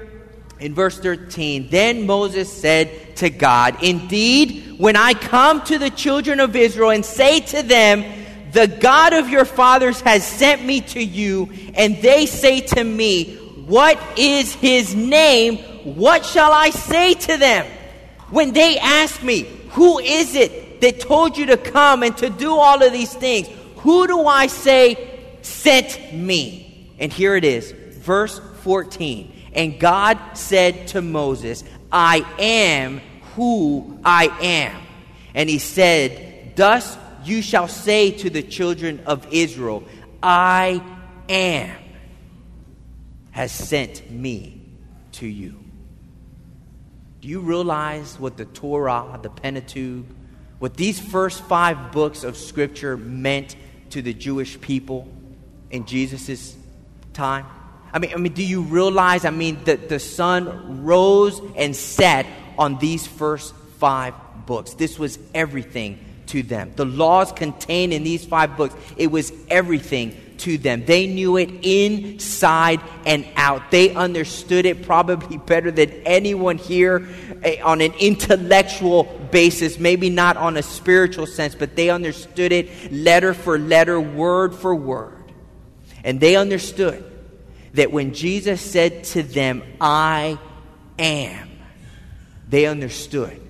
in 0.60 0.74
verse 0.74 0.98
13, 0.98 1.70
then 1.70 2.08
Moses 2.08 2.52
said 2.52 3.16
to 3.18 3.30
God, 3.30 3.84
Indeed, 3.84 4.67
when 4.78 4.96
I 4.96 5.14
come 5.14 5.62
to 5.64 5.78
the 5.78 5.90
children 5.90 6.40
of 6.40 6.56
Israel 6.56 6.92
and 6.92 7.06
say 7.06 7.40
to 7.40 7.64
them, 7.64 8.04
The 8.52 8.68
God 8.68 9.14
of 9.14 9.30
your 9.30 9.46
fathers 9.46 10.02
has 10.02 10.26
sent 10.26 10.64
me 10.64 10.82
to 10.82 11.04
you, 11.04 11.50
and 11.76 12.02
they 12.02 12.26
say 12.26 12.62
to 12.62 12.84
me, 12.84 13.36
What 13.66 14.00
is 14.18 14.54
his 14.54 14.96
name? 14.96 15.58
What 15.96 16.26
shall 16.26 16.52
I 16.52 16.70
say 16.70 17.14
to 17.14 17.38
them? 17.38 17.66
When 18.30 18.54
they 18.54 18.78
ask 18.78 19.24
me, 19.24 19.44
Who 19.72 20.00
is 20.00 20.36
it 20.36 20.82
that 20.82 21.00
told 21.00 21.38
you 21.38 21.48
to 21.48 21.58
come 21.58 22.04
and 22.04 22.16
to 22.18 22.30
do 22.30 22.52
all 22.52 22.84
of 22.84 22.94
these 22.94 23.14
things? 23.14 23.48
Who 23.78 24.08
do 24.08 24.26
I 24.26 24.48
say 24.48 25.18
sent 25.48 26.14
me. 26.14 26.94
And 27.00 27.12
here 27.12 27.36
it 27.36 27.44
is, 27.44 27.72
verse 27.72 28.40
14. 28.64 29.34
And 29.54 29.80
God 29.80 30.20
said 30.34 30.88
to 30.90 31.02
Moses, 31.02 31.64
I 31.92 32.26
am 32.38 33.02
who 33.38 34.00
I 34.04 34.26
am. 34.42 34.82
And 35.36 35.48
he 35.48 35.60
said, 35.60 36.56
Thus 36.56 36.98
you 37.24 37.44
shall 37.44 37.68
say 37.68 38.12
to 38.12 38.30
the 38.32 38.42
children 38.42 39.04
of 39.06 39.32
Israel, 39.32 39.84
I 40.22 40.82
am 41.30 41.78
has 43.30 43.52
sent 43.52 44.10
me 44.10 44.60
to 45.12 45.28
you. 45.28 45.64
Do 47.22 47.28
you 47.28 47.42
realize 47.42 48.20
what 48.20 48.38
the 48.38 48.46
Torah, 48.46 49.20
the 49.22 49.30
Pentateuch, 49.30 50.06
what 50.58 50.76
these 50.76 51.00
first 51.00 51.44
five 51.44 51.92
books 51.92 52.24
of 52.24 52.36
Scripture 52.36 52.98
meant 52.98 53.56
to 53.92 54.02
the 54.02 54.16
Jewish 54.16 54.60
people 54.60 55.08
in 55.70 55.86
Jesus' 55.86 56.56
time? 57.14 57.46
I 57.94 58.00
mean, 58.00 58.12
I 58.16 58.18
mean, 58.18 58.34
do 58.34 58.44
you 58.44 58.62
realize? 58.62 59.26
I 59.26 59.30
mean, 59.30 59.64
that 59.66 59.90
the 59.90 60.00
sun 60.00 60.84
rose 60.84 61.40
and 61.56 61.76
set 61.76 62.26
on 62.58 62.78
these 62.80 63.06
first 63.06 63.54
five 63.78 64.14
books. 64.46 64.74
This 64.74 64.98
was 64.98 65.20
everything 65.34 66.00
to 66.28 66.44
them. 66.44 66.74
The 66.76 66.86
laws 66.86 67.32
contained 67.32 67.94
in 67.94 68.04
these 68.04 68.26
five 68.26 68.58
books, 68.58 68.76
it 68.98 69.08
was 69.08 69.32
everything 69.50 70.16
to 70.40 70.58
them. 70.58 70.86
They 70.86 71.08
knew 71.08 71.38
it 71.38 71.50
inside 71.64 72.82
and 73.06 73.28
out. 73.36 73.72
They 73.72 73.94
understood 73.96 74.66
it 74.66 74.84
probably 74.84 75.38
better 75.46 75.72
than 75.72 75.92
anyone 76.06 76.58
here 76.58 77.08
eh, 77.44 77.62
on 77.62 77.82
an 77.82 77.94
intellectual 78.00 79.04
basis, 79.32 79.80
maybe 79.80 80.10
not 80.10 80.38
on 80.38 80.58
a 80.58 80.64
spiritual 80.64 81.26
sense, 81.26 81.56
but 81.56 81.76
they 81.76 81.90
understood 81.90 82.52
it 82.52 82.92
letter 82.92 83.34
for 83.34 83.58
letter, 83.58 84.00
word 84.00 84.54
for 84.54 84.76
word. 84.76 85.14
And 86.04 86.20
they 86.20 86.36
understood 86.36 87.04
that 87.74 87.92
when 87.92 88.14
Jesus 88.14 88.62
said 88.62 89.04
to 89.06 89.24
them, 89.24 89.64
I 89.82 90.40
am, 90.98 91.50
they 92.48 92.66
understood 92.66 93.42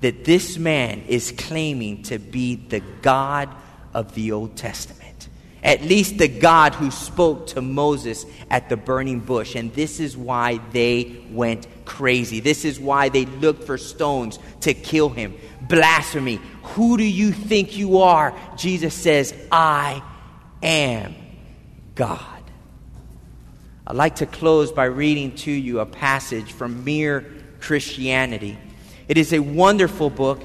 that 0.00 0.24
this 0.24 0.58
man 0.58 1.02
is 1.08 1.32
claiming 1.32 2.02
to 2.04 2.18
be 2.18 2.54
the 2.54 2.80
God 3.02 3.48
of 3.92 4.14
the 4.14 4.32
Old 4.32 4.56
Testament. 4.56 5.28
At 5.62 5.82
least 5.82 6.18
the 6.18 6.28
God 6.28 6.74
who 6.74 6.90
spoke 6.90 7.48
to 7.48 7.60
Moses 7.60 8.24
at 8.48 8.68
the 8.68 8.76
burning 8.76 9.20
bush. 9.20 9.56
And 9.56 9.74
this 9.74 9.98
is 9.98 10.16
why 10.16 10.60
they 10.70 11.24
went 11.30 11.66
crazy. 11.84 12.38
This 12.38 12.64
is 12.64 12.78
why 12.78 13.08
they 13.08 13.26
looked 13.26 13.64
for 13.64 13.76
stones 13.76 14.38
to 14.60 14.72
kill 14.72 15.08
him. 15.08 15.34
Blasphemy. 15.62 16.40
Who 16.62 16.96
do 16.96 17.04
you 17.04 17.32
think 17.32 17.76
you 17.76 17.98
are? 17.98 18.38
Jesus 18.56 18.94
says, 18.94 19.34
I 19.50 20.00
am 20.62 21.16
God. 21.96 22.20
I'd 23.84 23.96
like 23.96 24.16
to 24.16 24.26
close 24.26 24.70
by 24.70 24.84
reading 24.84 25.34
to 25.36 25.50
you 25.50 25.80
a 25.80 25.86
passage 25.86 26.52
from 26.52 26.84
Mere 26.84 27.26
Christianity. 27.60 28.58
It 29.08 29.18
is 29.18 29.32
a 29.32 29.40
wonderful 29.40 30.10
book. 30.10 30.40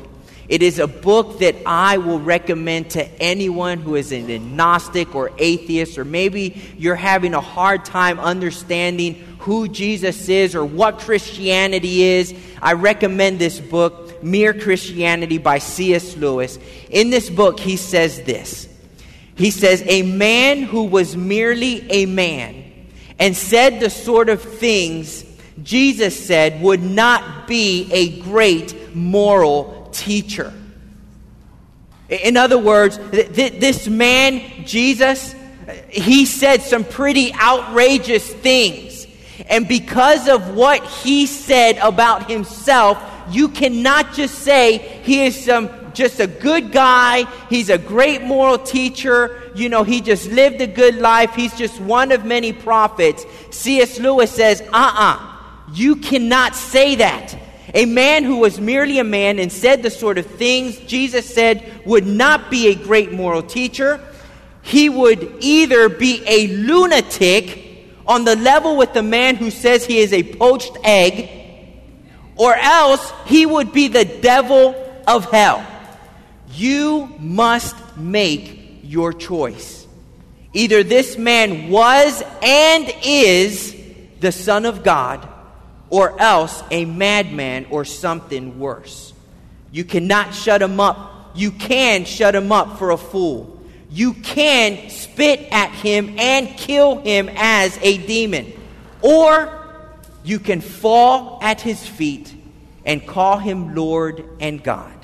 It 0.49 0.61
is 0.61 0.80
a 0.80 0.88
book 0.88 1.39
that 1.39 1.55
I 1.66 1.97
will 1.97 2.20
recommend 2.20 2.91
to 2.91 3.05
anyone 3.22 3.80
who 3.80 3.95
is 3.95 4.11
an 4.11 4.30
agnostic 4.30 5.16
or 5.16 5.32
atheist, 5.38 5.97
or 5.97 6.05
maybe 6.05 6.61
you're 6.78 6.95
having 6.95 7.34
a 7.34 7.41
hard 7.41 7.86
time 7.86 8.20
understanding 8.20 9.16
who 9.39 9.68
Jesus 9.68 10.30
is 10.30 10.53
or 10.53 10.66
what 10.66 10.99
Christianity 10.99 12.03
is. 12.03 12.34
I 12.61 12.74
recommend 12.74 13.39
this 13.39 13.59
book, 13.59 14.24
Mere 14.24 14.53
Christianity 14.53 15.38
by 15.38 15.59
C.S. 15.59 16.18
Lewis. 16.18 16.59
In 16.89 17.09
this 17.09 17.30
book, 17.30 17.59
he 17.59 17.78
says 17.78 18.22
this 18.24 18.68
He 19.36 19.49
says, 19.49 19.82
A 19.86 20.01
man 20.01 20.64
who 20.64 20.86
was 20.86 21.16
merely 21.16 21.89
a 21.89 22.05
man 22.05 22.64
and 23.18 23.36
said 23.36 23.80
the 23.80 23.89
sort 23.89 24.30
of 24.30 24.41
things 24.41 25.24
Jesus 25.62 26.26
said 26.26 26.62
would 26.62 26.82
not 26.82 27.47
be 27.47 27.91
a 27.91 28.20
great 28.22 28.95
moral 28.95 29.89
teacher. 29.91 30.54
In 32.10 32.38
other 32.38 32.58
words, 32.58 32.99
th- 33.12 33.60
this 33.60 33.88
man, 33.88 34.66
Jesus, 34.66 35.36
he 35.89 36.26
said 36.26 36.62
some 36.62 36.84
pretty 36.84 37.34
outrageous 37.34 38.28
things. 38.28 39.08
And 39.47 39.68
because 39.68 40.28
of 40.28 40.56
what 40.56 40.86
he 40.86 41.26
said 41.26 41.78
about 41.78 42.30
himself, 42.30 43.01
you 43.30 43.49
cannot 43.49 44.14
just 44.14 44.39
say 44.39 44.78
he 45.04 45.26
is 45.26 45.45
some 45.45 45.70
just 45.93 46.20
a 46.20 46.28
good 46.28 46.72
guy, 46.72 47.26
he's 47.49 47.70
a 47.70 47.78
great 47.78 48.24
moral 48.24 48.58
teacher, 48.58 49.51
you 49.56 49.70
know, 49.70 49.84
he 49.84 50.01
just 50.01 50.28
lived 50.30 50.60
a 50.60 50.68
good 50.68 50.95
life, 50.95 51.36
he's 51.36 51.56
just 51.56 51.80
one 51.80 52.12
of 52.12 52.26
many 52.26 52.51
prophets. 52.51 53.26
C.S. 53.51 53.99
Lewis 53.99 54.32
says, 54.32 54.62
uh 54.62 54.66
uh-uh, 54.74 55.18
uh, 55.20 55.32
you 55.72 55.97
cannot 55.97 56.55
say 56.55 56.95
that. 56.95 57.38
A 57.74 57.86
man 57.86 58.24
who 58.24 58.38
was 58.38 58.59
merely 58.59 58.99
a 58.99 59.03
man 59.03 59.39
and 59.39 59.51
said 59.51 59.82
the 59.82 59.89
sort 59.89 60.18
of 60.18 60.26
things 60.26 60.78
Jesus 60.80 61.34
said 61.34 61.82
would 61.86 62.05
not 62.05 62.51
be 62.51 62.68
a 62.68 62.76
great 62.76 63.11
moral 63.11 63.41
teacher. 63.41 63.99
He 64.61 64.89
would 64.89 65.38
either 65.39 65.89
be 65.89 66.24
a 66.28 66.47
lunatic 66.47 67.88
on 68.05 68.26
the 68.26 68.36
level 68.36 68.78
with 68.78 68.93
the 68.93 69.01
man 69.01 69.36
who 69.36 69.49
says 69.49 69.86
he 69.86 69.99
is 69.99 70.14
a 70.14 70.36
poached 70.36 70.78
egg, 70.84 71.30
or 72.36 72.55
else 72.55 73.11
he 73.26 73.45
would 73.45 73.74
be 73.74 73.88
the 73.88 74.05
devil 74.05 74.76
of 75.07 75.32
hell. 75.32 75.66
You 76.51 77.14
must 77.20 77.76
make 77.97 78.82
your 78.84 79.14
choice. 79.14 79.88
Either 80.53 80.84
this 80.84 81.18
man 81.18 81.72
was 81.72 82.22
and 82.41 82.93
is 83.03 83.76
the 84.20 84.32
Son 84.32 84.66
of 84.66 84.84
God 84.84 85.28
or 85.94 86.20
else 86.20 86.64
a 86.72 86.86
madman 86.86 87.68
or 87.70 87.86
something 87.86 88.58
worse. 88.58 89.14
You 89.72 89.84
cannot 89.84 90.34
shut 90.34 90.60
him 90.60 90.80
up. 90.80 91.34
You 91.36 91.52
can 91.52 92.06
shut 92.06 92.34
him 92.34 92.52
up 92.52 92.80
for 92.80 92.89
a 92.89 92.98
fool. 92.98 93.62
You 93.91 94.16
can 94.16 94.89
spit 94.89 95.48
at 95.52 95.70
him 95.70 96.16
and 96.18 96.48
kill 96.58 96.98
him 96.98 97.30
as 97.36 97.78
a 97.84 98.00
demon. 98.08 98.60
Or 99.04 99.54
you 100.24 100.39
can 100.39 100.62
fall 100.62 101.38
at 101.44 101.62
his 101.62 101.88
feet 101.88 102.34
and 102.84 103.06
call 103.06 103.38
him 103.38 103.76
Lord 103.76 104.26
and 104.39 104.64
God. 104.64 104.96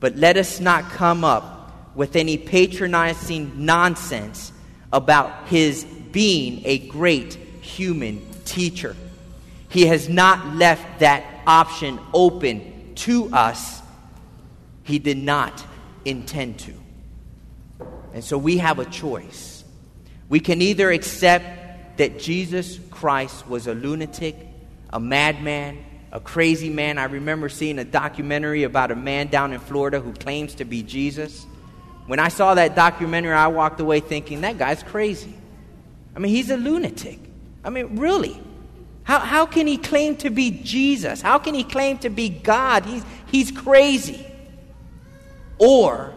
But 0.00 0.16
let 0.16 0.38
us 0.38 0.60
not 0.60 0.84
come 0.92 1.24
up 1.24 1.94
with 1.94 2.16
any 2.16 2.38
patronizing 2.38 3.66
nonsense 3.66 4.50
about 4.94 5.48
his 5.48 5.84
being 5.84 6.62
a 6.64 6.78
great 6.78 7.34
human 7.60 8.26
teacher. 8.46 8.96
He 9.70 9.86
has 9.86 10.08
not 10.08 10.56
left 10.56 10.98
that 10.98 11.24
option 11.46 11.98
open 12.12 12.92
to 12.96 13.32
us. 13.32 13.80
He 14.82 14.98
did 14.98 15.16
not 15.16 15.64
intend 16.04 16.58
to. 16.60 16.74
And 18.12 18.22
so 18.22 18.36
we 18.36 18.58
have 18.58 18.80
a 18.80 18.84
choice. 18.84 19.64
We 20.28 20.40
can 20.40 20.60
either 20.60 20.90
accept 20.90 21.98
that 21.98 22.18
Jesus 22.18 22.80
Christ 22.90 23.46
was 23.48 23.68
a 23.68 23.74
lunatic, 23.74 24.36
a 24.90 24.98
madman, 24.98 25.84
a 26.10 26.18
crazy 26.18 26.68
man. 26.68 26.98
I 26.98 27.04
remember 27.04 27.48
seeing 27.48 27.78
a 27.78 27.84
documentary 27.84 28.64
about 28.64 28.90
a 28.90 28.96
man 28.96 29.28
down 29.28 29.52
in 29.52 29.60
Florida 29.60 30.00
who 30.00 30.12
claims 30.12 30.56
to 30.56 30.64
be 30.64 30.82
Jesus. 30.82 31.46
When 32.06 32.18
I 32.18 32.28
saw 32.28 32.54
that 32.54 32.74
documentary, 32.74 33.34
I 33.34 33.46
walked 33.46 33.78
away 33.78 34.00
thinking, 34.00 34.40
that 34.40 34.58
guy's 34.58 34.82
crazy. 34.82 35.34
I 36.16 36.18
mean, 36.18 36.34
he's 36.34 36.50
a 36.50 36.56
lunatic. 36.56 37.20
I 37.62 37.70
mean, 37.70 38.00
really. 38.00 38.40
How, 39.02 39.18
how 39.18 39.46
can 39.46 39.66
he 39.66 39.76
claim 39.76 40.16
to 40.16 40.30
be 40.30 40.50
Jesus? 40.50 41.20
How 41.20 41.38
can 41.38 41.54
he 41.54 41.64
claim 41.64 41.98
to 41.98 42.10
be 42.10 42.28
God? 42.28 42.84
He's, 42.84 43.04
he's 43.26 43.50
crazy. 43.50 44.26
Or 45.58 46.14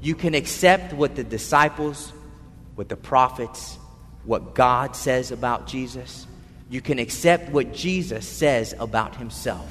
you 0.00 0.14
can 0.14 0.34
accept 0.34 0.92
what 0.92 1.16
the 1.16 1.24
disciples, 1.24 2.12
what 2.74 2.88
the 2.88 2.96
prophets, 2.96 3.78
what 4.24 4.54
God 4.54 4.96
says 4.96 5.30
about 5.30 5.66
Jesus. 5.66 6.26
You 6.70 6.80
can 6.80 6.98
accept 6.98 7.50
what 7.50 7.72
Jesus 7.72 8.26
says 8.26 8.74
about 8.78 9.14
himself. 9.16 9.70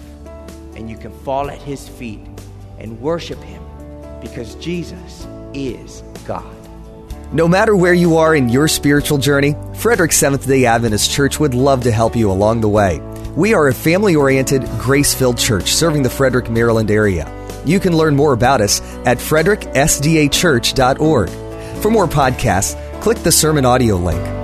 And 0.76 0.90
you 0.90 0.98
can 0.98 1.12
fall 1.20 1.50
at 1.50 1.62
his 1.62 1.88
feet 1.88 2.22
and 2.80 3.00
worship 3.02 3.42
him 3.42 3.64
because 4.22 4.56
Jesus 4.56 5.28
is 5.54 6.02
God. 6.26 6.63
No 7.34 7.48
matter 7.48 7.76
where 7.76 7.96
you 7.96 8.18
are 8.18 8.36
in 8.36 8.48
your 8.48 8.68
spiritual 8.68 9.18
journey, 9.18 9.56
Frederick 9.74 10.12
Seventh 10.12 10.46
day 10.46 10.66
Adventist 10.66 11.10
Church 11.10 11.40
would 11.40 11.56
love 11.56 11.82
to 11.82 11.92
help 11.92 12.16
you 12.16 12.30
along 12.30 12.62
the 12.62 12.70
way. 12.70 13.00
We 13.36 13.56
are 13.56 13.70
a 13.70 13.74
family 13.74 14.16
oriented, 14.16 14.64
grace 14.78 15.16
filled 15.16 15.40
church 15.40 15.74
serving 15.74 16.04
the 16.04 16.12
Frederick, 16.12 16.52
Maryland 16.52 16.92
area. 16.92 17.28
You 17.66 17.80
can 17.80 17.98
learn 17.98 18.16
more 18.16 18.34
about 18.34 18.62
us 18.62 18.82
at 19.08 19.18
fredericksdachurch.org. 19.18 21.30
For 21.82 21.90
more 21.90 22.08
podcasts, 22.08 23.02
click 23.02 23.18
the 23.24 23.32
sermon 23.32 23.66
audio 23.66 23.96
link. 23.96 24.43